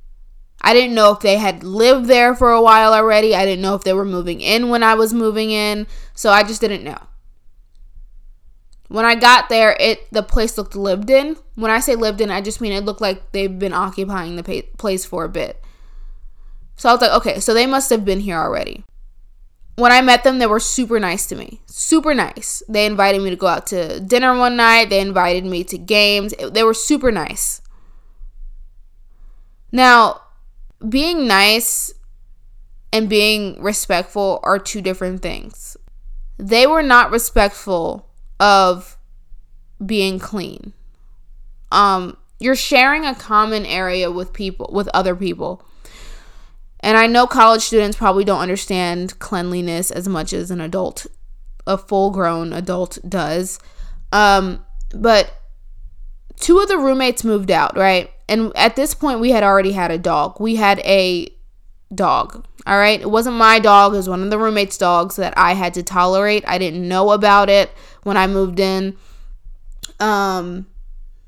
I 0.62 0.74
didn't 0.74 0.96
know 0.96 1.12
if 1.12 1.20
they 1.20 1.38
had 1.38 1.64
lived 1.64 2.06
there 2.06 2.34
for 2.34 2.52
a 2.52 2.62
while 2.62 2.94
already. 2.94 3.36
I 3.36 3.46
didn't 3.46 3.62
know 3.62 3.76
if 3.76 3.84
they 3.84 3.94
were 3.94 4.06
moving 4.06 4.40
in 4.40 4.70
when 4.70 4.82
I 4.84 4.94
was 4.94 5.14
moving 5.14 5.52
in. 5.52 5.88
So 6.14 6.30
I 6.30 6.44
just 6.44 6.62
didn't 6.62 6.84
know. 6.84 7.00
When 8.88 9.06
I 9.06 9.16
got 9.16 9.50
there, 9.50 9.76
it 9.80 10.08
the 10.12 10.24
place 10.24 10.58
looked 10.58 10.76
lived 10.76 11.10
in. 11.10 11.36
When 11.56 11.72
I 11.72 11.80
say 11.80 11.96
lived 11.96 12.22
in, 12.22 12.32
I 12.32 12.42
just 12.42 12.62
mean 12.62 12.72
it 12.72 12.86
looked 12.86 13.02
like 13.02 13.32
they've 13.32 13.60
been 13.60 13.74
occupying 13.74 14.36
the 14.36 14.64
place 14.78 15.04
for 15.04 15.26
a 15.26 15.30
bit. 15.30 15.62
So 16.76 16.90
I 16.90 16.94
was 16.94 17.02
like, 17.02 17.12
okay, 17.12 17.40
so 17.40 17.54
they 17.54 17.66
must 17.66 17.90
have 17.90 18.06
been 18.06 18.22
here 18.22 18.38
already 18.38 18.84
when 19.76 19.92
I 19.92 20.02
met 20.02 20.24
them, 20.24 20.40
they 20.40 20.46
were 20.46 20.60
super 20.60 21.00
nice 21.00 21.26
to 21.28 21.36
me. 21.36 21.62
Super 21.66 22.14
nice. 22.14 22.62
They 22.70 22.86
invited 22.86 23.22
me 23.22 23.30
to 23.32 23.36
go 23.36 23.48
out 23.48 23.68
to 23.68 24.00
dinner 24.00 24.38
one 24.38 24.56
night. 24.56 24.90
They 24.90 25.00
invited 25.00 25.46
me 25.46 25.64
to 25.66 25.78
games. 25.78 26.34
They 26.52 26.64
were 26.64 26.74
super 26.74 27.12
nice. 27.12 27.62
Now, 29.72 30.22
being 30.88 31.28
nice 31.28 31.92
and 32.92 33.10
being 33.10 33.62
respectful 33.62 34.40
are 34.44 34.60
two 34.60 34.82
different 34.82 35.22
things. 35.22 35.76
They 36.38 36.68
were 36.68 36.84
not 36.84 37.10
respectful 37.10 38.08
of 38.40 38.98
being 39.84 40.20
clean. 40.20 40.74
Um, 41.72 42.18
you're 42.40 42.56
sharing 42.56 43.06
a 43.06 43.16
common 43.16 43.66
area 43.66 44.12
with 44.12 44.34
people, 44.34 44.70
with 44.72 44.88
other 44.94 45.16
people. 45.16 45.66
And 46.84 46.98
I 46.98 47.08
know 47.08 47.26
college 47.26 47.62
students 47.62 47.98
probably 47.98 48.26
don't 48.26 48.42
understand 48.42 49.18
cleanliness 49.20 49.90
as 49.90 50.08
much 50.08 50.34
as 50.34 50.52
an 50.52 50.60
adult, 50.60 51.08
a 51.66 51.78
full 51.78 52.12
grown 52.12 52.52
adult 52.52 53.00
does. 53.08 53.58
Um, 54.12 54.66
but 54.94 55.32
two 56.42 56.60
of 56.60 56.68
the 56.68 56.78
roommates 56.78 57.24
moved 57.24 57.50
out, 57.50 57.78
right? 57.78 58.12
And 58.28 58.52
at 58.56 58.76
this 58.76 58.94
point, 58.94 59.22
we 59.22 59.32
had 59.32 59.44
already 59.44 59.72
had 59.72 59.92
a 59.92 59.98
dog. 59.98 60.42
We 60.42 60.56
had 60.58 60.80
a 60.80 61.34
dog. 61.96 62.46
All 62.68 62.78
right. 62.78 63.00
It 63.00 63.10
wasn't 63.10 63.38
my 63.38 63.60
dog. 63.60 63.94
It 63.94 63.98
was 63.98 64.10
one 64.10 64.22
of 64.22 64.30
the 64.30 64.38
roommates' 64.38 64.78
dogs 64.78 65.16
that 65.16 65.34
I 65.38 65.54
had 65.54 65.74
to 65.76 65.84
tolerate. 65.84 66.44
I 66.46 66.58
didn't 66.58 66.86
know 66.86 67.12
about 67.12 67.50
it 67.50 67.72
when 68.04 68.18
I 68.18 68.28
moved 68.28 68.60
in. 68.60 68.98
Um, 70.02 70.68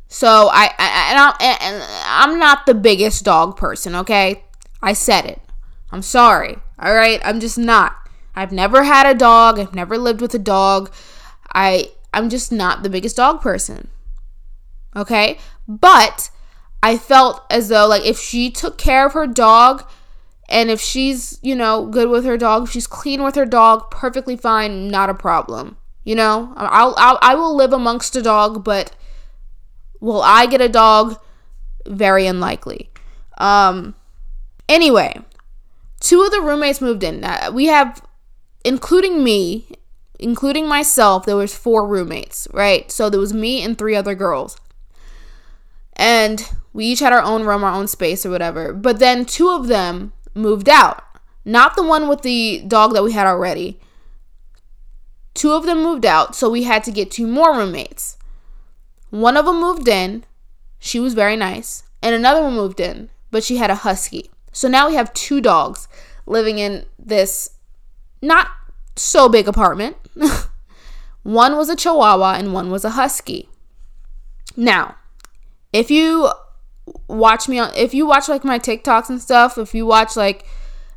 so 0.10 0.50
I, 0.52 0.70
I 0.78 1.12
and, 1.12 1.20
I, 1.20 1.58
and 1.62 1.84
I'm 2.06 2.40
not 2.40 2.66
the 2.66 2.74
biggest 2.74 3.24
dog 3.24 3.56
person. 3.56 3.96
Okay. 3.96 4.44
I 4.82 4.92
said 4.92 5.26
it. 5.26 5.42
I'm 5.92 6.02
sorry. 6.02 6.58
All 6.80 6.94
right. 6.94 7.22
I'm 7.24 7.40
just 7.40 7.58
not. 7.58 7.96
I've 8.36 8.52
never 8.52 8.84
had 8.84 9.08
a 9.08 9.18
dog. 9.18 9.60
I've 9.60 9.76
never 9.76 9.98
lived 9.98 10.22
with 10.22 10.34
a 10.34 10.40
dog. 10.40 10.92
I 11.54 11.92
I'm 12.14 12.30
just 12.30 12.52
not 12.52 12.84
the 12.84 12.90
biggest 12.90 13.18
dog 13.18 13.42
person. 13.42 13.90
Okay? 14.96 15.38
But 15.68 16.30
I 16.82 16.98
felt 16.98 17.44
as 17.50 17.70
though 17.70 17.88
like 17.88 18.06
if 18.06 18.20
she 18.20 18.52
took 18.52 18.78
care 18.78 19.06
of 19.06 19.14
her 19.14 19.28
dog 19.28 19.88
and 20.48 20.70
if 20.70 20.80
she's, 20.80 21.40
you 21.42 21.56
know, 21.56 21.88
good 21.88 22.10
with 22.10 22.24
her 22.26 22.38
dog, 22.38 22.64
if 22.64 22.72
she's 22.72 22.88
clean 22.88 23.24
with 23.24 23.36
her 23.36 23.46
dog, 23.46 23.90
perfectly 23.90 24.38
fine, 24.38 24.90
not 24.90 25.10
a 25.10 25.14
problem. 25.16 25.78
You 26.04 26.16
know, 26.16 26.54
I'll, 26.56 26.94
I'll 26.98 27.18
I 27.22 27.34
will 27.36 27.56
live 27.56 27.74
amongst 27.74 28.16
a 28.16 28.22
dog, 28.22 28.64
but 28.64 28.96
will 30.00 30.22
I 30.22 30.46
get 30.46 30.62
a 30.62 30.70
dog? 30.70 31.20
Very 31.88 32.28
unlikely. 32.28 32.92
Um 33.38 33.96
anyway, 34.70 35.20
two 36.06 36.22
of 36.22 36.30
the 36.30 36.40
roommates 36.40 36.82
moved 36.82 37.04
in. 37.04 37.26
We 37.52 37.66
have 37.66 38.00
including 38.64 39.24
me, 39.24 39.68
including 40.20 40.68
myself, 40.68 41.26
there 41.26 41.36
was 41.36 41.56
four 41.56 41.88
roommates, 41.88 42.48
right? 42.54 42.92
So 42.92 43.10
there 43.10 43.20
was 43.20 43.34
me 43.34 43.64
and 43.64 43.76
three 43.76 43.96
other 43.96 44.14
girls. 44.14 44.56
And 45.94 46.48
we 46.74 46.86
each 46.86 47.00
had 47.00 47.12
our 47.12 47.24
own 47.24 47.44
room, 47.44 47.64
our 47.64 47.74
own 47.74 47.88
space 47.88 48.24
or 48.24 48.30
whatever. 48.30 48.72
But 48.72 49.00
then 49.00 49.26
two 49.26 49.50
of 49.50 49.68
them 49.68 50.14
moved 50.36 50.70
out. 50.70 51.04
Not 51.44 51.76
the 51.76 51.84
one 51.84 52.08
with 52.08 52.22
the 52.22 52.64
dog 52.68 52.94
that 52.94 53.04
we 53.04 53.14
had 53.14 53.26
already. 53.26 53.80
Two 55.34 55.54
of 55.54 55.66
them 55.66 55.82
moved 55.82 56.06
out, 56.06 56.36
so 56.36 56.50
we 56.50 56.64
had 56.64 56.84
to 56.84 56.92
get 56.92 57.10
two 57.10 57.26
more 57.28 57.58
roommates. 57.58 58.18
One 59.10 59.38
of 59.38 59.46
them 59.46 59.60
moved 59.60 59.88
in. 59.88 60.24
She 60.78 61.00
was 61.00 61.16
very 61.16 61.36
nice. 61.36 61.84
And 62.04 62.14
another 62.14 62.44
one 62.44 62.54
moved 62.54 62.80
in, 62.80 63.10
but 63.32 63.44
she 63.44 63.58
had 63.58 63.72
a 63.72 63.76
husky. 63.76 64.30
So 64.56 64.70
now 64.70 64.88
we 64.88 64.96
have 64.96 65.14
two 65.14 65.42
dogs 65.42 65.90
living 66.26 66.60
in 66.60 66.86
this 66.98 67.52
not 68.22 68.48
so 68.96 69.28
big 69.28 69.50
apartment. 69.50 69.98
one 71.24 71.58
was 71.58 71.68
a 71.68 71.76
chihuahua 71.76 72.36
and 72.36 72.54
one 72.54 72.72
was 72.72 72.86
a 72.86 72.92
husky. 72.92 73.50
Now, 74.56 74.96
if 75.74 75.92
you 75.92 76.32
watch 77.10 77.50
me 77.50 77.60
on 77.60 77.72
if 77.76 77.94
you 77.94 78.08
watch 78.08 78.30
like 78.30 78.46
my 78.46 78.58
TikToks 78.58 79.10
and 79.10 79.22
stuff, 79.22 79.58
if 79.58 79.76
you 79.76 79.86
watch 79.86 80.16
like 80.16 80.46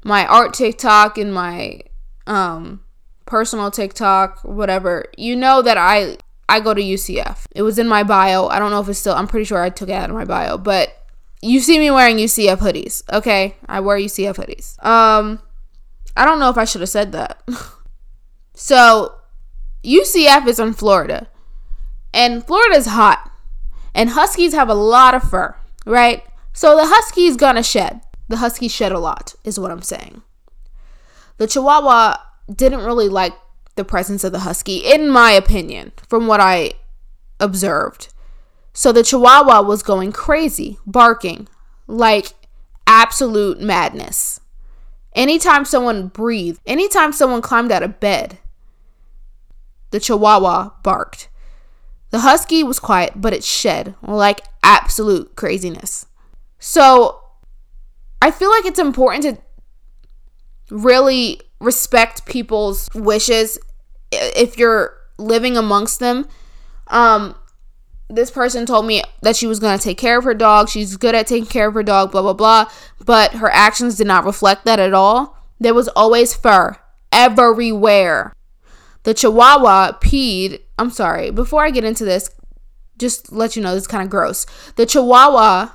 my 0.05 0.25
art 0.25 0.55
TikTok 0.55 1.19
and 1.19 1.35
my 1.35 1.81
um 2.29 2.81
personal 3.27 3.73
TikTok, 3.73 4.45
whatever, 4.45 5.07
you 5.19 5.35
know 5.35 5.63
that 5.63 5.77
I 5.77 6.17
I 6.49 6.61
go 6.61 6.75
to 6.75 6.81
UCF. 6.81 7.47
It 7.57 7.63
was 7.63 7.77
in 7.77 7.89
my 7.89 8.05
bio. 8.05 8.47
I 8.47 8.61
don't 8.61 8.71
know 8.71 8.81
if 8.81 8.89
it's 8.89 9.01
still 9.01 9.17
I'm 9.17 9.27
pretty 9.27 9.47
sure 9.47 9.61
I 9.61 9.69
took 9.69 9.89
it 9.89 9.95
out 9.95 10.11
of 10.11 10.15
my 10.15 10.25
bio, 10.25 10.59
but 10.59 10.95
you 11.41 11.61
see 11.61 11.79
me 11.79 11.91
wearing 11.91 12.17
UCF 12.17 12.59
hoodies, 12.59 13.03
okay? 13.13 13.57
I 13.69 13.81
wear 13.81 13.99
UCF 13.99 14.37
hoodies. 14.37 14.83
Um 14.85 15.41
I 16.17 16.25
don't 16.25 16.41
know 16.41 16.51
if 16.51 16.59
I 16.59 16.65
should 16.65 16.81
have 16.81 16.91
said 16.91 17.13
that. 17.13 17.41
so, 18.55 19.15
UCF 19.85 20.49
is 20.49 20.59
in 20.59 20.75
Florida. 20.75 21.29
And 22.13 22.45
Florida 22.45 22.77
is 22.77 22.87
hot. 22.87 23.31
And 23.95 24.11
huskies 24.11 24.53
have 24.53 24.69
a 24.69 24.75
lot 24.75 25.15
of 25.15 25.23
fur, 25.23 25.55
right? 25.87 26.25
So 26.53 26.77
the 26.77 26.87
husky 26.87 27.27
is 27.27 27.37
gonna 27.37 27.63
shed. 27.63 28.01
The 28.27 28.39
husky 28.39 28.67
shed 28.67 28.91
a 28.91 28.99
lot, 28.99 29.37
is 29.45 29.61
what 29.61 29.71
I'm 29.71 29.83
saying. 29.83 30.23
The 31.37 31.47
chihuahua 31.47 32.17
didn't 32.53 32.85
really 32.85 33.09
like 33.09 33.35
the 33.77 33.85
presence 33.85 34.25
of 34.25 34.33
the 34.33 34.41
husky, 34.41 34.79
in 34.79 35.09
my 35.09 35.31
opinion, 35.31 35.93
from 36.09 36.27
what 36.27 36.41
I 36.41 36.73
observed. 37.39 38.13
So 38.79 38.93
the 38.93 39.03
chihuahua 39.03 39.63
was 39.63 39.83
going 39.83 40.13
crazy, 40.13 40.79
barking 40.87 41.49
like 41.89 42.35
absolute 42.87 43.61
madness. 43.61 44.39
Anytime 45.15 45.65
someone 45.65 46.07
breathed, 46.07 46.61
anytime 46.65 47.13
someone 47.13 47.43
climbed 47.43 47.73
out 47.73 47.83
of 47.83 47.99
bed, 47.99 48.39
the 49.91 49.99
chihuahua 49.99 50.71
barked. 50.85 51.29
The 52.11 52.21
husky 52.21 52.63
was 52.63 52.79
quiet, 52.79 53.15
but 53.17 53.33
it 53.33 53.43
shed 53.43 53.97
like 54.01 54.43
absolute 54.63 55.35
craziness. 55.35 56.07
So 56.61 57.19
I 58.23 58.31
feel 58.31 58.51
like 58.51 58.65
it's 58.65 58.79
important 58.79 59.25
to 59.25 59.43
really 60.73 61.41
respect 61.59 62.27
people's 62.27 62.89
wishes 62.95 63.59
if 64.13 64.57
you're 64.57 64.95
living 65.19 65.57
amongst 65.57 65.99
them. 65.99 66.29
Um, 66.87 67.35
this 68.09 68.31
person 68.31 68.67
told 68.67 68.87
me 68.87 69.03
that 69.23 69.37
she 69.37 69.47
was 69.47 69.61
going 69.61 69.77
to 69.77 69.83
take 69.83 69.99
care 69.99 70.19
of 70.19 70.25
her 70.25 70.35
dog. 70.35 70.69
She's 70.69 70.97
good 70.97 71.15
at 71.15 71.27
taking 71.27 71.47
care 71.47 71.69
of 71.69 71.75
her 71.75 71.83
dog, 71.83 72.13
blah, 72.13 72.23
blah, 72.23 72.33
blah. 72.33 72.71
But 73.05 73.35
her 73.35 73.51
actions 73.51 73.97
did 73.97 74.07
not 74.07 74.25
reflect 74.25 74.65
that 74.65 74.81
at 74.81 74.95
all. 74.95 75.37
There 75.61 75.75
was 75.75 75.89
always 75.89 76.35
fur 76.35 76.77
everywhere. 77.13 78.33
The 79.03 79.15
chihuahua 79.15 79.99
peed. 80.01 80.61
I'm 80.79 80.91
sorry, 80.91 81.31
before 81.31 81.65
I 81.65 81.71
get 81.71 81.85
into 81.85 82.05
this, 82.05 82.31
just 82.99 83.33
let 83.33 83.57
you 83.57 83.63
know 83.63 83.75
this 83.75 83.85
is 83.85 83.89
kind 83.89 84.05
of 84.05 84.11
gross. 84.11 84.47
The 84.77 84.87
chihuahua 84.87 85.71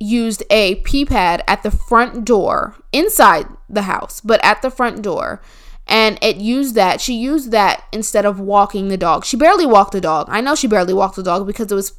used 0.00 0.42
a 0.50 0.76
pee 0.76 1.04
pad 1.04 1.42
at 1.46 1.62
the 1.62 1.70
front 1.70 2.24
door, 2.24 2.76
inside 2.92 3.46
the 3.68 3.82
house, 3.82 4.20
but 4.20 4.42
at 4.44 4.62
the 4.62 4.70
front 4.70 5.02
door 5.02 5.40
and 5.88 6.18
it 6.22 6.36
used 6.36 6.74
that 6.74 7.00
she 7.00 7.14
used 7.14 7.50
that 7.50 7.84
instead 7.92 8.26
of 8.26 8.38
walking 8.38 8.88
the 8.88 8.96
dog. 8.96 9.24
She 9.24 9.36
barely 9.36 9.66
walked 9.66 9.92
the 9.92 10.00
dog. 10.00 10.26
I 10.28 10.40
know 10.40 10.54
she 10.54 10.66
barely 10.66 10.94
walked 10.94 11.16
the 11.16 11.22
dog 11.22 11.46
because 11.46 11.68
there 11.68 11.76
was 11.76 11.92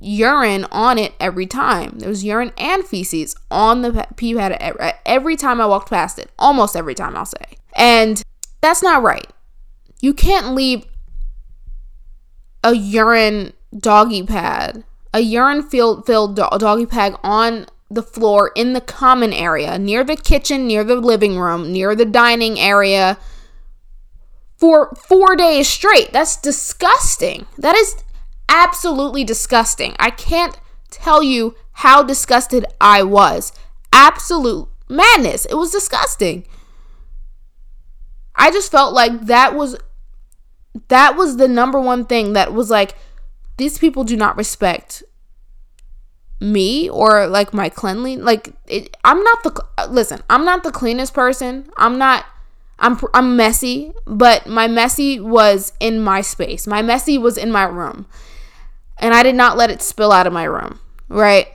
urine 0.00 0.64
on 0.72 0.98
it 0.98 1.12
every 1.20 1.46
time. 1.46 1.98
There 1.98 2.08
was 2.08 2.24
urine 2.24 2.52
and 2.56 2.84
feces 2.84 3.36
on 3.50 3.82
the 3.82 4.06
pee 4.16 4.34
pad 4.34 4.58
every 5.06 5.36
time 5.36 5.60
i 5.60 5.66
walked 5.66 5.90
past 5.90 6.18
it. 6.18 6.30
Almost 6.38 6.76
every 6.76 6.94
time 6.94 7.16
i'll 7.16 7.26
say. 7.26 7.58
And 7.76 8.22
that's 8.60 8.82
not 8.82 9.02
right. 9.02 9.26
You 10.00 10.14
can't 10.14 10.54
leave 10.54 10.84
a 12.62 12.74
urine 12.74 13.52
doggy 13.78 14.22
pad 14.22 14.84
a 15.12 15.20
urine 15.20 15.62
filled 15.62 16.06
filled 16.06 16.36
doggy 16.36 16.86
pad 16.86 17.16
on 17.22 17.66
the 17.90 18.02
floor 18.02 18.50
in 18.56 18.72
the 18.72 18.80
common 18.80 19.32
area 19.32 19.78
near 19.78 20.02
the 20.02 20.16
kitchen 20.16 20.66
near 20.66 20.82
the 20.82 20.96
living 20.96 21.38
room 21.38 21.72
near 21.72 21.94
the 21.94 22.04
dining 22.04 22.58
area 22.58 23.18
for 24.56 24.94
four 24.94 25.36
days 25.36 25.68
straight. 25.68 26.12
That's 26.12 26.36
disgusting. 26.36 27.46
That 27.58 27.76
is 27.76 27.96
absolutely 28.48 29.24
disgusting. 29.24 29.94
I 29.98 30.10
can't 30.10 30.58
tell 30.90 31.22
you 31.22 31.54
how 31.72 32.02
disgusted 32.02 32.64
I 32.80 33.02
was. 33.02 33.52
Absolute 33.92 34.68
madness. 34.88 35.44
It 35.46 35.54
was 35.54 35.70
disgusting. 35.70 36.46
I 38.34 38.50
just 38.50 38.70
felt 38.70 38.94
like 38.94 39.26
that 39.26 39.54
was 39.54 39.76
that 40.88 41.16
was 41.16 41.36
the 41.36 41.48
number 41.48 41.80
one 41.80 42.04
thing 42.04 42.32
that 42.32 42.52
was 42.52 42.68
like 42.68 42.96
these 43.56 43.78
people 43.78 44.02
do 44.04 44.16
not 44.16 44.36
respect 44.36 45.04
me 46.40 46.88
or 46.90 47.26
like 47.28 47.54
my 47.54 47.68
cleanliness 47.68 48.24
like 48.24 48.52
it, 48.66 48.96
i'm 49.04 49.22
not 49.22 49.42
the 49.44 49.86
listen 49.88 50.20
i'm 50.28 50.44
not 50.44 50.64
the 50.64 50.72
cleanest 50.72 51.14
person 51.14 51.70
i'm 51.76 51.96
not 51.96 52.26
I'm 52.78 52.98
I'm 53.12 53.36
messy, 53.36 53.92
but 54.06 54.46
my 54.46 54.66
messy 54.66 55.20
was 55.20 55.72
in 55.80 56.00
my 56.00 56.20
space. 56.20 56.66
My 56.66 56.82
messy 56.82 57.18
was 57.18 57.36
in 57.36 57.52
my 57.52 57.64
room. 57.64 58.06
And 58.98 59.14
I 59.14 59.22
did 59.22 59.34
not 59.34 59.56
let 59.56 59.70
it 59.70 59.82
spill 59.82 60.12
out 60.12 60.26
of 60.26 60.32
my 60.32 60.44
room, 60.44 60.78
right? 61.08 61.48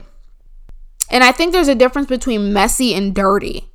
And 1.10 1.24
I 1.24 1.32
think 1.32 1.52
there's 1.52 1.68
a 1.68 1.74
difference 1.74 2.08
between 2.08 2.52
messy 2.52 2.94
and 2.94 3.14
dirty. 3.14 3.70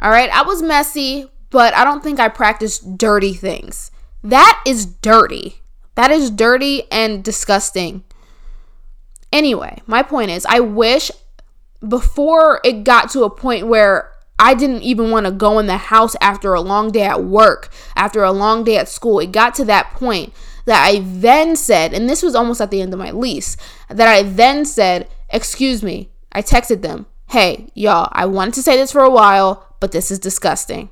All 0.00 0.10
right? 0.10 0.30
I 0.30 0.42
was 0.42 0.62
messy, 0.62 1.30
but 1.50 1.74
I 1.74 1.84
don't 1.84 2.02
think 2.02 2.20
I 2.20 2.28
practiced 2.28 2.98
dirty 2.98 3.32
things. 3.32 3.90
That 4.22 4.62
is 4.66 4.84
dirty. 4.86 5.62
That 5.94 6.10
is 6.10 6.30
dirty 6.30 6.90
and 6.90 7.22
disgusting. 7.22 8.04
Anyway, 9.32 9.80
my 9.86 10.02
point 10.02 10.30
is 10.30 10.44
I 10.46 10.60
wish 10.60 11.10
before 11.86 12.60
it 12.64 12.84
got 12.84 13.10
to 13.10 13.24
a 13.24 13.30
point 13.30 13.66
where 13.66 14.13
I 14.38 14.54
didn't 14.54 14.82
even 14.82 15.10
want 15.10 15.26
to 15.26 15.32
go 15.32 15.58
in 15.58 15.66
the 15.66 15.76
house 15.76 16.16
after 16.20 16.54
a 16.54 16.60
long 16.60 16.90
day 16.90 17.02
at 17.04 17.24
work, 17.24 17.72
after 17.94 18.22
a 18.24 18.32
long 18.32 18.64
day 18.64 18.76
at 18.76 18.88
school. 18.88 19.20
It 19.20 19.32
got 19.32 19.54
to 19.56 19.64
that 19.66 19.92
point 19.92 20.32
that 20.64 20.84
I 20.84 21.00
then 21.00 21.56
said, 21.56 21.92
and 21.92 22.08
this 22.08 22.22
was 22.22 22.34
almost 22.34 22.60
at 22.60 22.70
the 22.70 22.80
end 22.80 22.92
of 22.92 22.98
my 22.98 23.10
lease, 23.10 23.56
that 23.88 24.08
I 24.08 24.22
then 24.22 24.64
said, 24.64 25.08
Excuse 25.30 25.82
me. 25.82 26.10
I 26.32 26.42
texted 26.42 26.82
them, 26.82 27.06
Hey, 27.28 27.68
y'all, 27.74 28.08
I 28.12 28.26
wanted 28.26 28.54
to 28.54 28.62
say 28.62 28.76
this 28.76 28.92
for 28.92 29.02
a 29.02 29.10
while, 29.10 29.76
but 29.80 29.92
this 29.92 30.10
is 30.10 30.18
disgusting. 30.18 30.90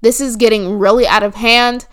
This 0.00 0.20
is 0.20 0.36
getting 0.36 0.78
really 0.78 1.06
out 1.06 1.22
of 1.22 1.34
hand. 1.34 1.86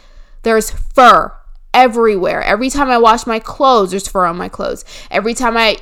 There's 0.43 0.69
fur 0.69 1.33
everywhere. 1.73 2.41
Every 2.41 2.69
time 2.69 2.89
I 2.89 2.97
wash 2.97 3.27
my 3.27 3.39
clothes, 3.39 3.91
there's 3.91 4.07
fur 4.07 4.25
on 4.25 4.37
my 4.37 4.49
clothes. 4.49 4.85
Every 5.11 5.33
time 5.33 5.57
I 5.57 5.77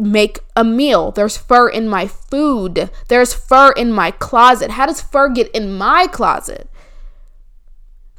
make 0.00 0.40
a 0.56 0.64
meal. 0.64 1.10
There's 1.10 1.36
fur 1.36 1.68
in 1.68 1.88
my 1.88 2.06
food. 2.06 2.90
There's 3.08 3.34
fur 3.34 3.72
in 3.72 3.92
my 3.92 4.10
closet. 4.10 4.72
How 4.72 4.86
does 4.86 5.00
fur 5.00 5.28
get 5.28 5.50
in 5.52 5.72
my 5.72 6.06
closet? 6.06 6.68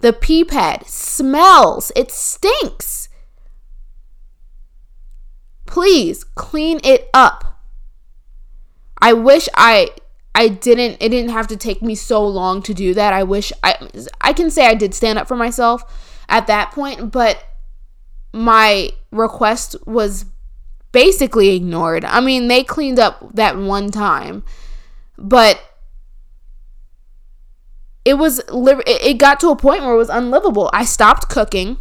The 0.02 0.14
pee 0.14 0.44
pad 0.44 0.88
smells. 0.88 1.92
It 1.96 2.12
stinks. 2.12 3.10
Please 5.66 6.24
clean 6.24 6.80
it 6.84 7.10
up. 7.14 7.62
I 9.02 9.14
wish 9.14 9.48
I 9.56 9.90
I 10.36 10.48
didn't 10.48 10.98
it 11.00 11.10
didn't 11.10 11.32
have 11.32 11.48
to 11.48 11.58
take 11.58 11.82
me 11.82 11.96
so 11.96 12.26
long 12.26 12.62
to 12.64 12.74
do 12.74 12.94
that. 12.94 13.14
I 13.14 13.24
wish 13.24 13.54
I 13.64 13.90
I 14.20 14.34
can 14.34 14.50
say 14.52 14.68
I 14.68 14.74
did 14.74 14.94
stand 14.94 15.18
up 15.18 15.28
for 15.28 15.36
myself 15.38 15.84
at 16.28 16.48
that 16.48 16.72
point, 16.72 17.12
but 17.12 17.44
my 18.34 18.92
request 19.12 19.76
was 19.86 20.26
basically 20.92 21.56
ignored. 21.56 22.06
I 22.06 22.20
mean, 22.20 22.48
they 22.48 22.64
cleaned 22.64 23.00
up 23.00 23.36
that 23.36 23.58
one 23.58 23.92
time, 23.92 24.44
but 25.18 25.62
it 28.04 28.16
was 28.16 28.42
it 28.50 29.18
got 29.18 29.40
to 29.42 29.50
a 29.50 29.56
point 29.56 29.84
where 29.84 29.94
it 29.94 29.98
was 29.98 30.10
unlivable. 30.10 30.70
I 30.74 30.86
stopped 30.86 31.30
cooking. 31.30 31.78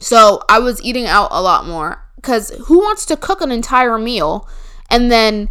So, 0.00 0.42
I 0.48 0.60
was 0.60 0.80
eating 0.82 1.06
out 1.06 1.28
a 1.32 1.42
lot 1.42 1.66
more 1.66 2.04
cuz 2.22 2.50
who 2.66 2.78
wants 2.78 3.04
to 3.06 3.16
cook 3.16 3.40
an 3.40 3.52
entire 3.52 3.98
meal 3.98 4.48
and 4.90 5.10
then 5.10 5.48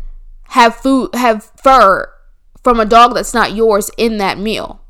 have 0.49 0.75
food 0.75 1.13
have 1.13 1.51
fur 1.61 2.09
from 2.63 2.79
a 2.79 2.85
dog 2.85 3.13
that's 3.13 3.33
not 3.33 3.55
yours 3.55 3.91
in 3.97 4.17
that 4.17 4.37
meal? 4.37 4.81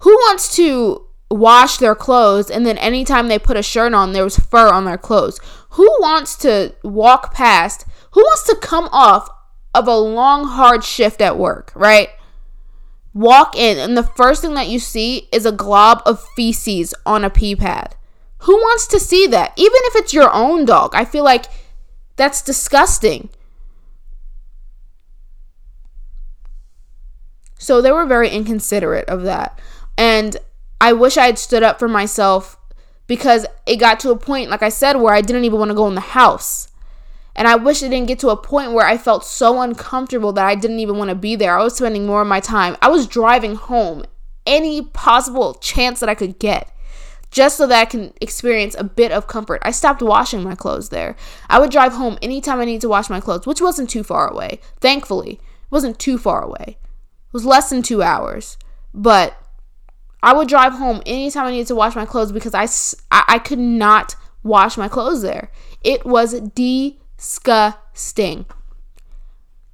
Who 0.00 0.10
wants 0.10 0.54
to 0.56 1.03
wash 1.34 1.78
their 1.78 1.96
clothes 1.96 2.48
and 2.48 2.64
then 2.64 2.78
anytime 2.78 3.26
they 3.26 3.38
put 3.38 3.56
a 3.56 3.62
shirt 3.62 3.92
on 3.92 4.12
there 4.12 4.22
was 4.22 4.38
fur 4.38 4.68
on 4.72 4.84
their 4.84 4.98
clothes? 4.98 5.40
Who 5.70 5.84
wants 6.00 6.36
to 6.38 6.74
walk 6.84 7.34
past? 7.34 7.84
Who 8.12 8.20
wants 8.20 8.44
to 8.44 8.56
come 8.56 8.88
off 8.92 9.28
of 9.74 9.88
a 9.88 9.96
long 9.96 10.44
hard 10.44 10.84
shift 10.84 11.20
at 11.20 11.36
work, 11.36 11.72
right? 11.74 12.10
Walk 13.12 13.56
in 13.56 13.78
and 13.78 13.96
the 13.96 14.04
first 14.04 14.42
thing 14.42 14.54
that 14.54 14.68
you 14.68 14.78
see 14.78 15.28
is 15.32 15.44
a 15.44 15.52
glob 15.52 16.02
of 16.06 16.24
feces 16.36 16.94
on 17.04 17.24
a 17.24 17.30
pee 17.30 17.56
pad. 17.56 17.96
Who 18.38 18.54
wants 18.54 18.86
to 18.88 19.00
see 19.00 19.26
that? 19.26 19.52
Even 19.56 19.80
if 19.86 19.96
it's 19.96 20.14
your 20.14 20.32
own 20.32 20.64
dog. 20.64 20.94
I 20.94 21.04
feel 21.04 21.24
like 21.24 21.46
that's 22.14 22.42
disgusting. 22.42 23.28
So 27.58 27.80
they 27.80 27.90
were 27.90 28.06
very 28.06 28.28
inconsiderate 28.28 29.08
of 29.08 29.22
that. 29.22 29.58
And 29.96 30.36
I 30.84 30.92
wish 30.92 31.16
I 31.16 31.24
had 31.24 31.38
stood 31.38 31.62
up 31.62 31.78
for 31.78 31.88
myself 31.88 32.58
because 33.06 33.46
it 33.64 33.76
got 33.76 33.98
to 34.00 34.10
a 34.10 34.18
point, 34.18 34.50
like 34.50 34.62
I 34.62 34.68
said, 34.68 34.96
where 34.96 35.14
I 35.14 35.22
didn't 35.22 35.44
even 35.44 35.58
want 35.58 35.70
to 35.70 35.74
go 35.74 35.88
in 35.88 35.94
the 35.94 36.02
house. 36.02 36.68
And 37.34 37.48
I 37.48 37.54
wish 37.54 37.82
it 37.82 37.88
didn't 37.88 38.06
get 38.06 38.18
to 38.18 38.28
a 38.28 38.36
point 38.36 38.72
where 38.72 38.86
I 38.86 38.98
felt 38.98 39.24
so 39.24 39.62
uncomfortable 39.62 40.34
that 40.34 40.44
I 40.44 40.54
didn't 40.54 40.80
even 40.80 40.98
want 40.98 41.08
to 41.08 41.14
be 41.14 41.36
there. 41.36 41.58
I 41.58 41.64
was 41.64 41.74
spending 41.74 42.04
more 42.04 42.20
of 42.20 42.28
my 42.28 42.38
time. 42.38 42.76
I 42.82 42.90
was 42.90 43.06
driving 43.06 43.54
home 43.54 44.04
any 44.44 44.82
possible 44.82 45.54
chance 45.54 46.00
that 46.00 46.10
I 46.10 46.14
could 46.14 46.38
get 46.38 46.70
just 47.30 47.56
so 47.56 47.66
that 47.66 47.80
I 47.80 47.86
can 47.86 48.12
experience 48.20 48.76
a 48.78 48.84
bit 48.84 49.10
of 49.10 49.26
comfort. 49.26 49.62
I 49.64 49.70
stopped 49.70 50.02
washing 50.02 50.44
my 50.44 50.54
clothes 50.54 50.90
there. 50.90 51.16
I 51.48 51.60
would 51.60 51.70
drive 51.70 51.94
home 51.94 52.18
anytime 52.20 52.60
I 52.60 52.66
needed 52.66 52.82
to 52.82 52.90
wash 52.90 53.08
my 53.08 53.20
clothes, 53.20 53.46
which 53.46 53.62
wasn't 53.62 53.88
too 53.88 54.02
far 54.02 54.28
away. 54.28 54.60
Thankfully, 54.80 55.30
it 55.30 55.70
wasn't 55.70 55.98
too 55.98 56.18
far 56.18 56.42
away. 56.42 56.76
It 56.76 57.32
was 57.32 57.46
less 57.46 57.70
than 57.70 57.80
two 57.80 58.02
hours. 58.02 58.58
But 58.92 59.40
I 60.24 60.32
would 60.32 60.48
drive 60.48 60.72
home 60.72 61.02
anytime 61.04 61.46
I 61.46 61.50
needed 61.50 61.66
to 61.66 61.74
wash 61.74 61.94
my 61.94 62.06
clothes 62.06 62.32
because 62.32 62.54
I, 62.54 62.64
I, 63.14 63.34
I 63.34 63.38
could 63.38 63.58
not 63.58 64.16
wash 64.42 64.78
my 64.78 64.88
clothes 64.88 65.20
there. 65.20 65.50
It 65.82 66.06
was 66.06 66.40
disgusting. 66.40 68.46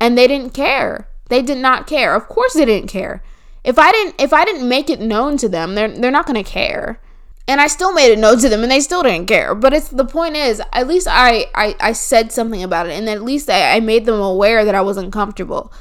And 0.01 0.19
they 0.19 0.27
didn't 0.27 0.51
care. 0.51 1.09
They 1.29 1.41
did 1.41 1.59
not 1.59 1.87
care. 1.87 2.17
Of 2.17 2.27
course 2.27 2.55
they 2.55 2.65
didn't 2.65 2.91
care. 2.91 3.23
If 3.63 3.79
I 3.79 3.93
didn't 3.93 4.21
if 4.21 4.33
I 4.33 4.45
didn't 4.45 4.69
make 4.69 4.91
it 4.91 5.01
known 5.01 5.37
to 5.37 5.49
them, 5.49 5.77
they're 5.77 5.89
they're 5.89 6.11
not 6.11 6.27
going 6.27 6.43
to 6.43 6.51
care. 6.51 7.01
And 7.47 7.61
I 7.61 7.69
still 7.69 7.93
made 7.93 8.11
it 8.11 8.19
known 8.19 8.39
to 8.39 8.49
them 8.49 8.63
and 8.63 8.73
they 8.73 8.81
still 8.81 9.05
didn't 9.05 9.27
care. 9.27 9.55
But 9.55 9.73
it's 9.73 9.89
the 9.89 10.05
point 10.05 10.35
is, 10.35 10.61
at 10.73 10.89
least 10.89 11.07
I 11.09 11.47
I, 11.55 11.77
I 11.79 11.93
said 11.93 12.33
something 12.33 12.63
about 12.63 12.89
it 12.89 12.99
and 12.99 13.09
at 13.09 13.23
least 13.23 13.49
I, 13.49 13.77
I 13.77 13.81
made 13.81 14.05
them 14.05 14.21
aware 14.21 14.65
that 14.65 14.75
I 14.75 14.81
was 14.81 14.97
uncomfortable. 14.97 15.73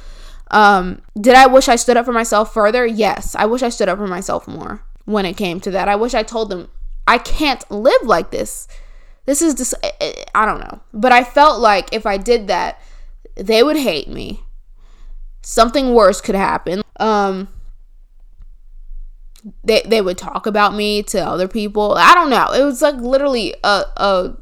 Um, 0.50 1.02
did 1.20 1.34
I 1.34 1.46
wish 1.46 1.68
I 1.68 1.76
stood 1.76 1.96
up 1.96 2.04
for 2.04 2.12
myself 2.12 2.52
further? 2.52 2.86
Yes. 2.86 3.34
I 3.34 3.46
wish 3.46 3.62
I 3.62 3.68
stood 3.68 3.88
up 3.88 3.98
for 3.98 4.06
myself 4.06 4.48
more 4.48 4.82
when 5.04 5.24
it 5.24 5.36
came 5.36 5.60
to 5.60 5.70
that. 5.70 5.88
I 5.88 5.96
wish 5.96 6.14
I 6.14 6.22
told 6.22 6.50
them, 6.50 6.68
I 7.06 7.18
can't 7.18 7.68
live 7.70 8.02
like 8.02 8.30
this. 8.30 8.68
This 9.26 9.42
is 9.42 9.54
just, 9.54 9.74
I 10.34 10.46
don't 10.46 10.60
know. 10.60 10.80
But 10.92 11.12
I 11.12 11.24
felt 11.24 11.60
like 11.60 11.92
if 11.92 12.06
I 12.06 12.16
did 12.16 12.46
that, 12.48 12.80
they 13.36 13.62
would 13.62 13.76
hate 13.76 14.08
me. 14.08 14.42
Something 15.42 15.94
worse 15.94 16.20
could 16.20 16.34
happen. 16.34 16.82
Um, 16.98 17.48
they, 19.64 19.82
they 19.86 20.00
would 20.00 20.18
talk 20.18 20.46
about 20.46 20.74
me 20.74 21.02
to 21.04 21.20
other 21.20 21.48
people. 21.48 21.94
I 21.94 22.14
don't 22.14 22.30
know. 22.30 22.52
It 22.52 22.64
was 22.64 22.82
like 22.82 22.96
literally 22.96 23.54
a, 23.64 23.84
a 23.96 24.36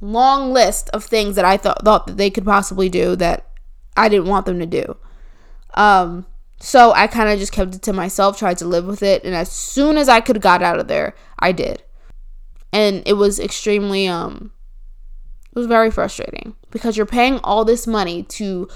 long 0.00 0.52
list 0.52 0.90
of 0.90 1.04
things 1.04 1.36
that 1.36 1.44
I 1.44 1.56
thought, 1.56 1.84
thought 1.84 2.06
that 2.06 2.16
they 2.16 2.30
could 2.30 2.44
possibly 2.44 2.88
do 2.88 3.16
that 3.16 3.46
I 3.96 4.08
didn't 4.08 4.28
want 4.28 4.46
them 4.46 4.58
to 4.58 4.66
do. 4.66 4.96
Um, 5.76 6.26
so 6.58 6.92
I 6.92 7.06
kind 7.06 7.28
of 7.28 7.38
just 7.38 7.52
kept 7.52 7.74
it 7.74 7.82
to 7.82 7.92
myself, 7.92 8.38
tried 8.38 8.58
to 8.58 8.64
live 8.64 8.86
with 8.86 9.02
it, 9.02 9.24
and 9.24 9.34
as 9.34 9.50
soon 9.50 9.96
as 9.98 10.08
I 10.08 10.20
could 10.20 10.40
got 10.40 10.62
out 10.62 10.78
of 10.78 10.88
there, 10.88 11.14
I 11.38 11.52
did. 11.52 11.82
And 12.72 13.02
it 13.06 13.14
was 13.14 13.38
extremely 13.38 14.06
um 14.08 14.52
it 15.52 15.58
was 15.58 15.66
very 15.66 15.90
frustrating 15.90 16.54
because 16.70 16.96
you're 16.96 17.06
paying 17.06 17.38
all 17.38 17.64
this 17.64 17.86
money 17.86 18.22
to 18.24 18.68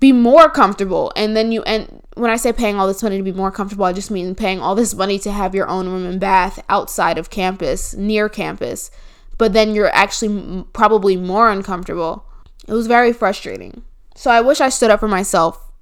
be 0.00 0.12
more 0.12 0.48
comfortable 0.48 1.12
and 1.14 1.36
then 1.36 1.52
you 1.52 1.62
and 1.64 2.02
when 2.14 2.30
I 2.30 2.36
say 2.36 2.52
paying 2.52 2.76
all 2.76 2.86
this 2.86 3.02
money 3.02 3.16
to 3.16 3.22
be 3.22 3.32
more 3.32 3.50
comfortable, 3.50 3.84
I 3.84 3.92
just 3.92 4.10
mean 4.10 4.34
paying 4.34 4.60
all 4.60 4.74
this 4.74 4.94
money 4.94 5.18
to 5.20 5.32
have 5.32 5.54
your 5.54 5.68
own 5.68 5.88
room 5.88 6.06
and 6.06 6.20
bath 6.20 6.62
outside 6.68 7.18
of 7.18 7.30
campus, 7.30 7.94
near 7.94 8.28
campus. 8.28 8.90
But 9.36 9.52
then 9.52 9.74
you're 9.74 9.92
actually 9.94 10.64
probably 10.72 11.16
more 11.16 11.50
uncomfortable. 11.50 12.24
It 12.68 12.72
was 12.72 12.86
very 12.86 13.12
frustrating. 13.12 13.82
So 14.14 14.30
I 14.30 14.40
wish 14.40 14.60
I 14.60 14.68
stood 14.68 14.90
up 14.90 15.00
for 15.00 15.08
myself 15.08 15.72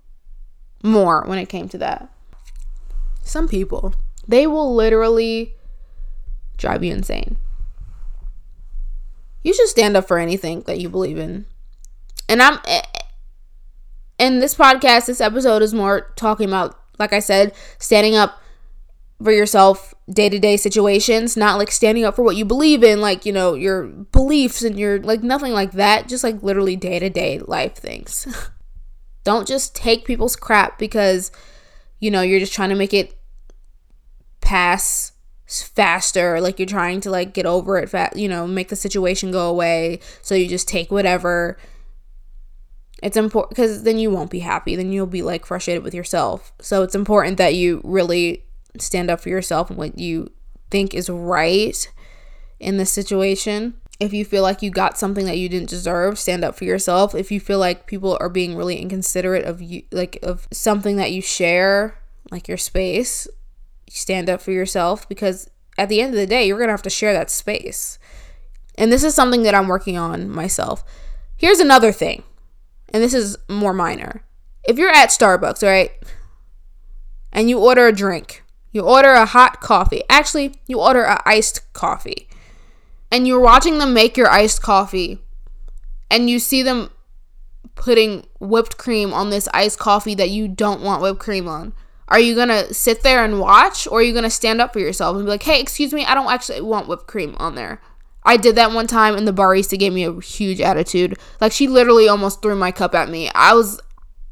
more 0.83 1.23
when 1.27 1.39
it 1.39 1.49
came 1.49 1.69
to 1.71 1.79
that. 1.79 2.09
Some 3.23 3.49
people, 3.49 3.95
they 4.27 4.47
will 4.47 4.75
literally 4.75 5.55
drive 6.57 6.83
you 6.85 6.93
insane. 6.93 7.37
You 9.43 9.55
should 9.55 9.69
stand 9.69 9.97
up 9.97 10.07
for 10.07 10.19
anything 10.19 10.63
that 10.63 10.79
you 10.79 10.89
believe 10.89 11.19
in. 11.19 11.47
And 12.29 12.41
I'm 12.41 12.59
eh, 12.67 12.83
eh, 12.95 13.01
in 14.19 14.39
this 14.39 14.55
podcast, 14.55 15.07
this 15.07 15.21
episode 15.21 15.63
is 15.63 15.75
more 15.75 16.13
talking 16.17 16.49
about, 16.49 16.79
like 16.99 17.13
I 17.13 17.19
said, 17.19 17.53
standing 17.79 18.15
up 18.15 18.41
for 19.23 19.33
yourself 19.33 19.95
day 20.09 20.29
to 20.29 20.39
day 20.39 20.57
situations, 20.57 21.37
not 21.37 21.59
like 21.59 21.71
standing 21.71 22.05
up 22.05 22.17
for 22.17 22.23
what 22.23 22.37
you 22.37 22.45
believe 22.45 22.85
in, 22.85 23.01
like, 23.01 23.27
you 23.27 23.33
know, 23.33 23.55
your 23.55 23.85
beliefs 23.85 24.63
and 24.63 24.79
your, 24.79 25.01
like, 25.01 25.23
nothing 25.23 25.53
like 25.53 25.73
that, 25.73 26.09
just 26.09 26.25
like 26.25 26.43
literally 26.43 26.77
day 26.77 26.99
to 26.99 27.11
day 27.11 27.39
life 27.41 27.75
things. 27.75 28.27
Don't 29.25 29.47
just 29.47 29.75
take 29.75 30.05
people's 30.05 30.37
crap 30.37 30.79
because, 30.79 31.31
you 32.01 32.11
know, 32.11 32.23
you're 32.23 32.41
just 32.41 32.53
trying 32.53 32.71
to 32.71 32.75
make 32.75 32.93
it 32.93 33.17
pass 34.41 35.13
faster. 35.47 36.41
Like 36.41 36.59
you're 36.59 36.67
trying 36.67 37.01
to 37.03 37.11
like 37.11 37.35
get 37.35 37.47
over 37.47 37.79
it 37.79 37.89
fast 37.89 38.17
you 38.17 38.29
know 38.29 38.47
make 38.47 38.69
the 38.69 38.77
situation 38.77 39.31
go 39.31 39.49
away. 39.49 40.01
So 40.23 40.35
you 40.35 40.49
just 40.49 40.69
take 40.69 40.91
whatever. 40.91 41.59
It's 43.03 43.17
important 43.17 43.51
because 43.51 43.83
then 43.83 43.99
you 43.99 44.11
won't 44.11 44.31
be 44.31 44.41
happy. 44.41 44.77
Then 44.77 44.93
you'll 44.93 45.07
be 45.07 45.23
like 45.23 45.45
frustrated 45.45 45.83
with 45.83 45.95
yourself. 45.95 46.53
So 46.61 46.83
it's 46.83 46.95
important 46.95 47.37
that 47.39 47.55
you 47.55 47.81
really 47.85 48.45
stand 48.79 49.11
up 49.11 49.21
for 49.21 49.29
yourself 49.29 49.71
and 49.71 49.79
what 49.79 49.99
you 49.99 50.31
think 50.71 50.95
is 50.95 51.11
right 51.11 51.93
in 52.59 52.77
this 52.77 52.91
situation 52.91 53.75
if 54.03 54.13
you 54.13 54.25
feel 54.25 54.43
like 54.43 54.63
you 54.63 54.71
got 54.71 54.99
something 54.99 55.27
that 55.27 55.39
you 55.39 55.49
didn't 55.49 55.69
deserve, 55.69 56.19
stand 56.19 56.45
up 56.45 56.57
for 56.57 56.65
yourself. 56.65 57.15
If 57.15 57.31
you 57.31 57.39
feel 57.39 57.61
like 57.61 57.87
people 57.87 58.19
are 58.21 58.29
being 58.29 58.57
really 58.57 58.77
inconsiderate 58.77 59.45
of 59.45 59.63
you 59.63 59.83
like 59.93 60.19
of 60.25 60.49
something 60.51 60.97
that 60.97 61.13
you 61.13 61.23
share, 61.23 61.97
like 62.31 62.49
your 62.49 62.57
space, 62.57 63.29
stand 63.89 64.29
up 64.29 64.41
for 64.41 64.51
yourself 64.51 65.09
because 65.09 65.49
at 65.79 65.89
the 65.89 66.01
end 66.01 66.15
of 66.15 66.19
the 66.19 66.27
day, 66.27 66.45
you're 66.45 66.59
going 66.59 66.69
to 66.69 66.73
have 66.73 66.83
to 66.83 66.91
share 66.91 67.13
that 67.13 67.31
space. 67.31 67.99
And 68.77 68.91
this 68.91 69.05
is 69.05 69.15
something 69.15 69.45
that 69.45 69.55
I'm 69.55 69.69
working 69.69 69.97
on 69.97 70.29
myself. 70.29 70.85
Here's 71.37 71.61
another 71.61 71.93
thing. 71.93 72.25
And 72.93 73.03
this 73.03 73.15
is 73.15 73.37
more 73.49 73.73
minor. 73.73 74.25
If 74.65 74.79
you're 74.79 74.91
at 74.91 75.11
Starbucks, 75.11 75.63
right? 75.63 75.93
And 77.33 77.49
you 77.49 77.61
order 77.61 77.87
a 77.87 77.93
drink. 77.93 78.43
You 78.73 78.83
order 78.83 79.11
a 79.11 79.27
hot 79.27 79.61
coffee. 79.61 80.03
Actually, 80.11 80.55
you 80.67 80.81
order 80.81 81.05
a 81.05 81.23
iced 81.25 81.73
coffee 81.73 82.29
and 83.13 83.29
you're 83.29 83.39
watching 83.39 83.79
them 83.79 83.93
make 83.93 84.17
your 84.17 84.31
iced 84.31 84.63
coffee 84.63 85.19
and 86.11 86.29
you 86.29 86.39
see 86.39 86.63
them 86.63 86.91
putting 87.75 88.27
whipped 88.41 88.79
cream 88.79 89.13
on 89.13 89.31
this 89.31 89.49
iced 89.55 89.79
coffee 89.79 90.15
that 90.15 90.31
you 90.31 90.49
don't 90.49 90.81
want 90.81 91.03
whipped 91.03 91.21
cream 91.21 91.47
on. 91.47 91.75
Are 92.09 92.19
you 92.19 92.35
gonna 92.35 92.73
sit 92.75 93.03
there 93.03 93.25
and 93.25 93.39
watch, 93.39 93.87
or 93.87 94.01
are 94.01 94.03
you 94.03 94.13
gonna 94.13 94.31
stand 94.31 94.61
up 94.61 94.73
for 94.73 94.81
yourself 94.81 95.17
and 95.17 95.25
be 95.25 95.31
like, 95.31 95.43
hey, 95.43 95.61
excuse 95.61 95.93
me, 95.93 96.05
I 96.05 96.15
don't 96.15 96.31
actually 96.31 96.61
want 96.63 96.89
whipped 96.89 97.07
cream 97.07 97.37
on 97.39 97.55
there? 97.55 97.81
I 98.25 98.37
did 98.37 98.57
that 98.57 98.73
one 98.73 98.87
time 98.87 99.15
and 99.15 99.27
the 99.27 99.33
barista 99.33 99.79
gave 99.79 99.93
me 99.93 100.05
a 100.05 100.21
huge 100.21 100.61
attitude. 100.61 101.19
Like 101.41 101.53
she 101.53 101.69
literally 101.69 102.09
almost 102.09 102.41
threw 102.41 102.57
my 102.57 102.73
cup 102.73 102.95
at 102.95 103.09
me. 103.09 103.31
I 103.35 103.55
was 103.55 103.81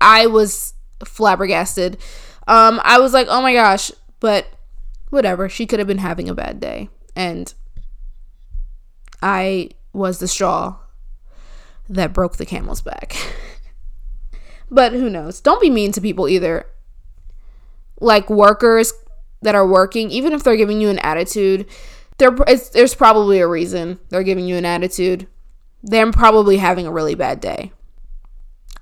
I 0.00 0.26
was 0.26 0.74
flabbergasted. 1.04 1.98
Um 2.46 2.80
I 2.84 2.98
was 2.98 3.12
like, 3.12 3.26
"Oh 3.28 3.42
my 3.42 3.52
gosh." 3.52 3.90
But 4.20 4.46
whatever. 5.08 5.48
She 5.48 5.66
could 5.66 5.80
have 5.80 5.88
been 5.88 5.98
having 5.98 6.28
a 6.28 6.34
bad 6.34 6.60
day. 6.60 6.88
And 7.16 7.52
I 9.22 9.70
was 9.92 10.18
the 10.18 10.28
straw 10.28 10.76
that 11.88 12.12
broke 12.12 12.36
the 12.36 12.46
camel's 12.46 12.82
back. 12.82 13.16
but 14.70 14.92
who 14.92 15.10
knows? 15.10 15.40
Don't 15.40 15.60
be 15.60 15.70
mean 15.70 15.92
to 15.92 16.00
people 16.00 16.28
either. 16.28 16.66
Like 18.00 18.30
workers 18.30 18.92
that 19.42 19.54
are 19.54 19.66
working, 19.66 20.10
even 20.10 20.32
if 20.32 20.42
they're 20.42 20.56
giving 20.56 20.80
you 20.80 20.88
an 20.88 20.98
attitude, 21.00 21.66
there 22.18 22.30
there's 22.72 22.94
probably 22.94 23.40
a 23.40 23.48
reason 23.48 23.98
they're 24.08 24.22
giving 24.22 24.46
you 24.46 24.56
an 24.56 24.64
attitude. 24.64 25.26
They're 25.82 26.12
probably 26.12 26.58
having 26.58 26.86
a 26.86 26.92
really 26.92 27.14
bad 27.14 27.40
day. 27.40 27.72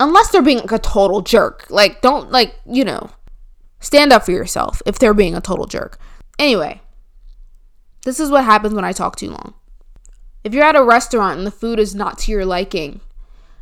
Unless 0.01 0.31
they're 0.31 0.43
being 0.43 0.59
like 0.59 0.73
a 0.73 0.79
total 0.79 1.23
jerk. 1.23 1.67
Like 1.71 2.01
don't 2.01 2.31
like, 2.31 2.55
you 2.67 2.85
know, 2.85 3.11
stand 3.81 4.13
up 4.13 4.25
for 4.25 4.33
yourself 4.33 4.83
if 4.87 4.99
they're 4.99 5.15
being 5.15 5.35
a 5.35 5.41
total 5.41 5.67
jerk. 5.67 5.99
Anyway, 6.39 6.81
this 8.05 8.21
is 8.21 8.31
what 8.31 8.45
happens 8.45 8.75
when 8.75 8.85
I 8.85 8.93
talk 8.93 9.17
too 9.17 9.31
long. 9.31 9.55
If 10.45 10.55
you're 10.55 10.65
at 10.65 10.77
a 10.77 10.83
restaurant 10.83 11.39
and 11.39 11.47
the 11.47 11.51
food 11.51 11.79
is 11.79 11.95
not 11.95 12.19
to 12.21 12.33
your 12.33 12.45
liking, 12.45 13.01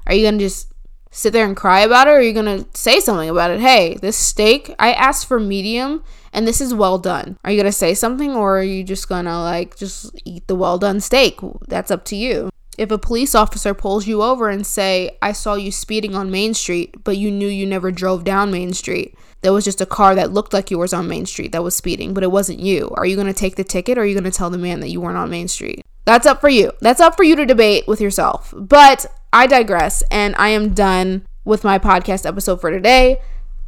are 0.07 0.15
you 0.15 0.23
going 0.23 0.39
to 0.39 0.45
just 0.45 0.73
sit 1.11 1.33
there 1.33 1.47
and 1.47 1.57
cry 1.57 1.81
about 1.81 2.07
it 2.07 2.11
or 2.11 2.15
are 2.15 2.23
you 2.23 2.35
going 2.35 2.65
to 2.65 2.79
say 2.79 3.01
something 3.01 3.29
about 3.29 3.51
it? 3.51 3.61
Hey, 3.61 3.95
this 3.95 4.17
steak, 4.17 4.75
I 4.79 4.93
asked 4.93 5.27
for 5.27 5.41
medium 5.41 6.05
and 6.33 6.47
this 6.47 6.61
is 6.61 6.75
well 6.75 6.99
done. 6.99 7.39
Are 7.45 7.51
you 7.51 7.57
going 7.57 7.73
to 7.73 7.73
say 7.73 7.95
something 7.95 8.35
or 8.35 8.59
are 8.59 8.63
you 8.63 8.85
just 8.85 9.09
going 9.09 9.25
to 9.25 9.39
like 9.39 9.77
just 9.77 10.11
eat 10.25 10.47
the 10.47 10.55
well 10.55 10.79
done 10.79 11.01
steak? 11.01 11.41
That's 11.67 11.91
up 11.91 12.05
to 12.07 12.17
you. 12.17 12.51
If 12.77 12.91
a 12.91 12.99
police 12.99 13.35
officer 13.35 13.73
pulls 13.73 14.07
you 14.07 14.23
over 14.23 14.51
and 14.51 14.67
say, 14.67 15.17
"I 15.23 15.33
saw 15.33 15.55
you 15.55 15.73
speeding 15.73 16.15
on 16.15 16.31
Main 16.31 16.53
Street, 16.53 16.95
but 17.05 17.17
you 17.17 17.31
knew 17.31 17.49
you 17.49 17.65
never 17.65 17.91
drove 17.91 18.23
down 18.23 18.51
Main 18.51 18.75
Street." 18.75 19.17
There 19.41 19.55
was 19.55 19.65
just 19.65 19.81
a 19.81 19.87
car 19.87 20.15
that 20.15 20.35
looked 20.35 20.53
like 20.53 20.71
yours 20.71 20.93
on 20.93 21.09
Main 21.09 21.25
Street 21.25 21.53
that 21.53 21.65
was 21.65 21.75
speeding, 21.75 22.13
but 22.13 22.23
it 22.23 22.31
wasn't 22.31 22.61
you. 22.61 22.93
Are 22.99 23.07
you 23.07 23.17
going 23.17 23.29
to 23.29 23.33
take 23.33 23.57
the 23.57 23.65
ticket 23.65 23.97
or 23.97 24.03
are 24.03 24.05
you 24.05 24.15
going 24.15 24.31
to 24.31 24.31
tell 24.31 24.51
the 24.51 24.59
man 24.59 24.81
that 24.81 24.91
you 24.91 25.01
weren't 25.01 25.17
on 25.17 25.31
Main 25.31 25.49
Street? 25.49 25.81
That's 26.07 26.27
up 26.27 26.41
for 26.41 26.49
you. 26.49 26.73
That's 26.81 27.01
up 27.01 27.17
for 27.17 27.25
you 27.25 27.37
to 27.37 27.45
debate 27.45 27.87
with 27.87 28.01
yourself. 28.01 28.55
But 28.57 29.07
I 29.33 29.47
digress 29.47 30.03
and 30.11 30.35
I 30.39 30.49
am 30.51 30.73
done 30.73 31.27
with 31.45 31.65
my 31.65 31.79
podcast 31.79 32.25
episode 32.25 32.61
for 32.61 32.71
today. 32.71 33.21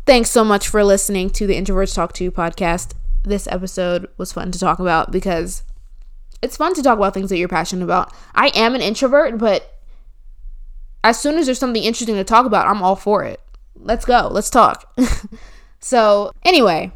Thanks 0.07 0.31
so 0.31 0.44
much 0.44 0.68
for 0.68 0.83
listening 0.85 1.31
to 1.31 1.46
the 1.46 1.55
Introverts 1.55 1.94
Talk 1.94 2.12
to 2.14 2.24
You 2.24 2.31
podcast. 2.31 2.94
This 3.24 3.48
episode 3.48 4.09
was 4.16 4.33
fun 4.33 4.53
to 4.53 4.59
talk 4.59 4.79
about 4.79 5.11
because 5.11 5.64
it's 6.40 6.57
fun 6.57 6.74
to 6.74 6.83
talk 6.83 6.96
about 6.96 7.12
things 7.12 7.29
that 7.31 7.38
you're 7.38 7.48
passionate 7.48 7.85
about. 7.85 8.14
I 8.35 8.48
am 8.55 8.77
an 8.77 8.81
introvert, 8.81 9.37
but 9.37 9.74
as 11.03 11.18
soon 11.18 11.38
as 11.38 11.46
there's 11.46 11.59
something 11.59 11.83
interesting 11.83 12.14
to 12.14 12.24
talk 12.24 12.46
about, 12.46 12.68
I'm 12.68 12.83
all 12.83 12.96
for 12.96 13.24
it. 13.24 13.40
Let's 13.74 14.05
go. 14.05 14.29
Let's 14.31 14.48
talk. 14.51 14.96
so, 15.81 16.33
anyway, 16.44 16.92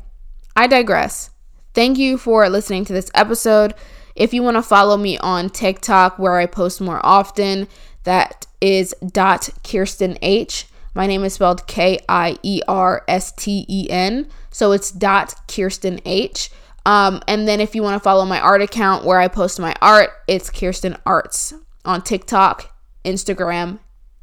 I 0.55 0.69
digress. 0.69 1.31
Thank 1.75 1.99
you 1.99 2.17
for 2.17 2.49
listening 2.49 2.85
to 2.85 2.93
this 2.93 3.11
episode. 3.15 3.75
If 4.15 4.35
you 4.35 4.43
want 4.43 4.57
to 4.57 4.63
follow 4.63 4.97
me 4.97 5.19
on 5.19 5.51
TikTok 5.51 6.19
where 6.19 6.39
I 6.39 6.47
post 6.47 6.81
more 6.81 7.05
often, 7.05 7.69
that 8.05 8.47
is 8.61 8.95
dot 9.07 9.49
Kiersten 9.63 10.19
H. 10.23 10.67
My 10.95 11.07
name 11.07 11.25
is 11.25 11.35
spelled 11.35 11.67
K 11.67 12.01
I 12.09 12.37
E 12.43 12.61
R 12.69 13.05
S 13.09 13.33
T 13.33 13.65
E 13.69 13.89
N. 13.91 14.29
So 14.51 14.73
it's 14.73 14.91
dot 14.91 15.35
Kiersten 15.49 16.01
H. 16.05 16.51
Um, 16.85 17.23
and 17.29 17.47
then 17.47 17.61
if 17.61 17.75
you 17.75 17.83
want 17.83 17.95
to 17.95 18.01
follow 18.01 18.25
my 18.25 18.41
art 18.41 18.61
account 18.61 19.05
where 19.05 19.19
I 19.19 19.29
post 19.29 19.61
my 19.61 19.75
art, 19.81 20.11
it's 20.27 20.51
Kiersten 20.51 20.99
Arts 21.07 21.55
on 21.85 22.03
TikTok, 22.03 22.75
Instagram, 23.05 23.79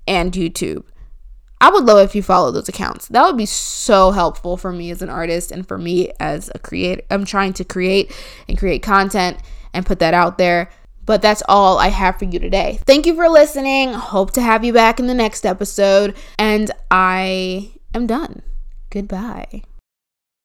and 0.08 0.32
YouTube. 0.34 0.84
I 1.62 1.69
would 1.69 1.84
love 1.84 1.99
if 1.99 2.15
you 2.15 2.23
follow 2.23 2.52
those 2.52 2.69
accounts. 2.69 3.08
That 3.08 3.25
would 3.25 3.38
be 3.38 3.45
so 3.45 4.12
helpful 4.12 4.56
for 4.56 4.71
me 4.71 4.91
as 4.91 5.02
an 5.02 5.10
artist 5.10 5.52
and 5.52 5.67
for 5.67 5.78
me 5.78 6.12
as 6.19 6.49
a 6.56 6.60
creator. 6.60 7.02
I'm 7.10 7.25
trying 7.25 7.54
to 7.54 7.65
create 7.65 8.15
and 8.47 8.58
create 8.58 8.82
content 8.82 9.38
and 9.73 9.86
put 9.86 9.99
that 9.99 10.13
out 10.13 10.38
there. 10.38 10.69
But 11.05 11.21
that's 11.21 11.41
all 11.47 11.79
I 11.79 11.88
have 11.88 12.19
for 12.19 12.25
you 12.25 12.39
today. 12.39 12.79
Thank 12.86 13.08
you 13.08 13.15
for 13.15 13.27
listening. 13.29 13.93
Hope 13.93 14.32
to 14.32 14.41
have 14.41 14.63
you 14.63 14.73
back 14.73 14.99
in 14.99 15.08
the 15.08 15.15
next 15.15 15.45
episode. 15.45 16.15
And 16.38 16.71
I 16.91 17.71
am 17.95 18.05
done. 18.05 18.43
Goodbye. 18.91 19.63